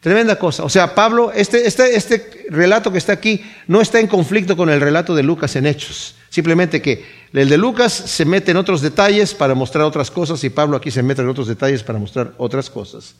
[0.00, 0.64] Tremenda cosa.
[0.64, 4.70] O sea, Pablo, este, este, este relato que está aquí no está en conflicto con
[4.70, 6.14] el relato de Lucas en Hechos.
[6.30, 7.04] Simplemente que
[7.34, 10.90] el de Lucas se mete en otros detalles para mostrar otras cosas y Pablo aquí
[10.90, 13.14] se mete en otros detalles para mostrar otras cosas.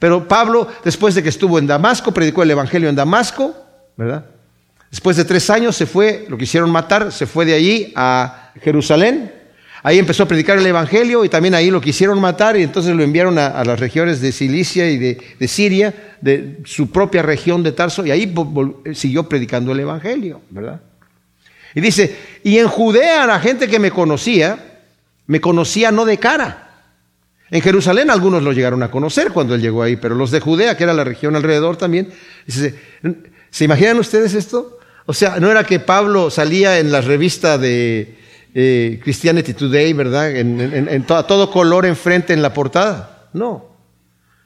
[0.00, 3.54] Pero Pablo, después de que estuvo en Damasco, predicó el Evangelio en Damasco,
[3.96, 4.24] ¿verdad?
[4.90, 9.32] Después de tres años se fue, lo quisieron matar, se fue de allí a Jerusalén.
[9.82, 13.02] Ahí empezó a predicar el Evangelio y también ahí lo quisieron matar y entonces lo
[13.02, 18.04] enviaron a, las regiones de Cilicia y de, Siria, de su propia región de Tarso,
[18.04, 18.34] y ahí
[18.94, 20.80] siguió predicando el Evangelio, ¿verdad?
[21.74, 24.58] Y dice, y en Judea la gente que me conocía,
[25.26, 26.69] me conocía no de cara.
[27.50, 30.76] En Jerusalén algunos lo llegaron a conocer cuando él llegó ahí, pero los de Judea,
[30.76, 32.10] que era la región alrededor también,
[32.46, 32.78] dice,
[33.50, 34.78] ¿se imaginan ustedes esto?
[35.06, 38.16] O sea, no era que Pablo salía en la revista de
[38.54, 40.36] eh, Christianity Today, ¿verdad?
[40.36, 43.28] En, todo color enfrente en la portada.
[43.32, 43.70] No.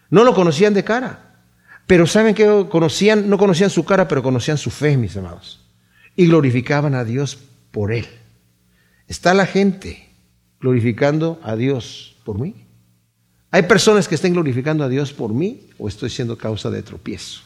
[0.08, 1.36] No lo conocían de cara.
[1.86, 3.28] Pero ¿saben qué conocían?
[3.28, 5.60] No conocían su cara, pero conocían su fe, mis amados.
[6.16, 7.38] Y glorificaban a Dios
[7.70, 8.06] por él.
[9.06, 10.08] Está la gente
[10.60, 12.63] glorificando a Dios por mí.
[13.54, 17.42] Hay personas que estén glorificando a Dios por mí o estoy siendo causa de tropiezo.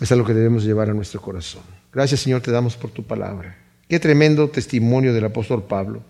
[0.00, 1.62] Eso es lo que debemos llevar a nuestro corazón.
[1.92, 3.56] Gracias Señor, te damos por tu palabra.
[3.88, 6.02] Qué tremendo testimonio del apóstol Pablo.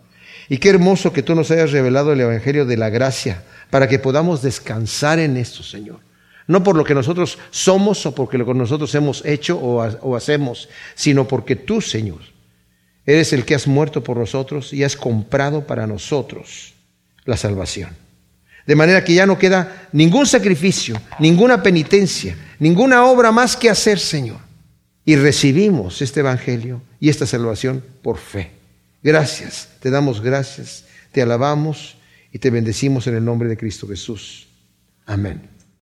[0.49, 3.99] Y qué hermoso que tú nos hayas revelado el Evangelio de la gracia para que
[3.99, 6.01] podamos descansar en esto, Señor.
[6.47, 10.17] No por lo que nosotros somos o porque lo que nosotros hemos hecho o, o
[10.17, 12.23] hacemos, sino porque tú, Señor,
[13.05, 16.73] eres el que has muerto por nosotros y has comprado para nosotros
[17.27, 18.04] la salvación.
[18.67, 23.99] De manera que ya no queda ningún sacrificio, ninguna penitencia, ninguna obra más que hacer,
[23.99, 24.45] Señor
[25.05, 28.53] y recibimos este Evangelio y esta salvación por fe.
[29.03, 31.97] Gracias, te damos gracias, te alabamos
[32.33, 34.49] y te bendecimos en el nombre de Cristo Jesús.
[35.05, 35.54] Amén.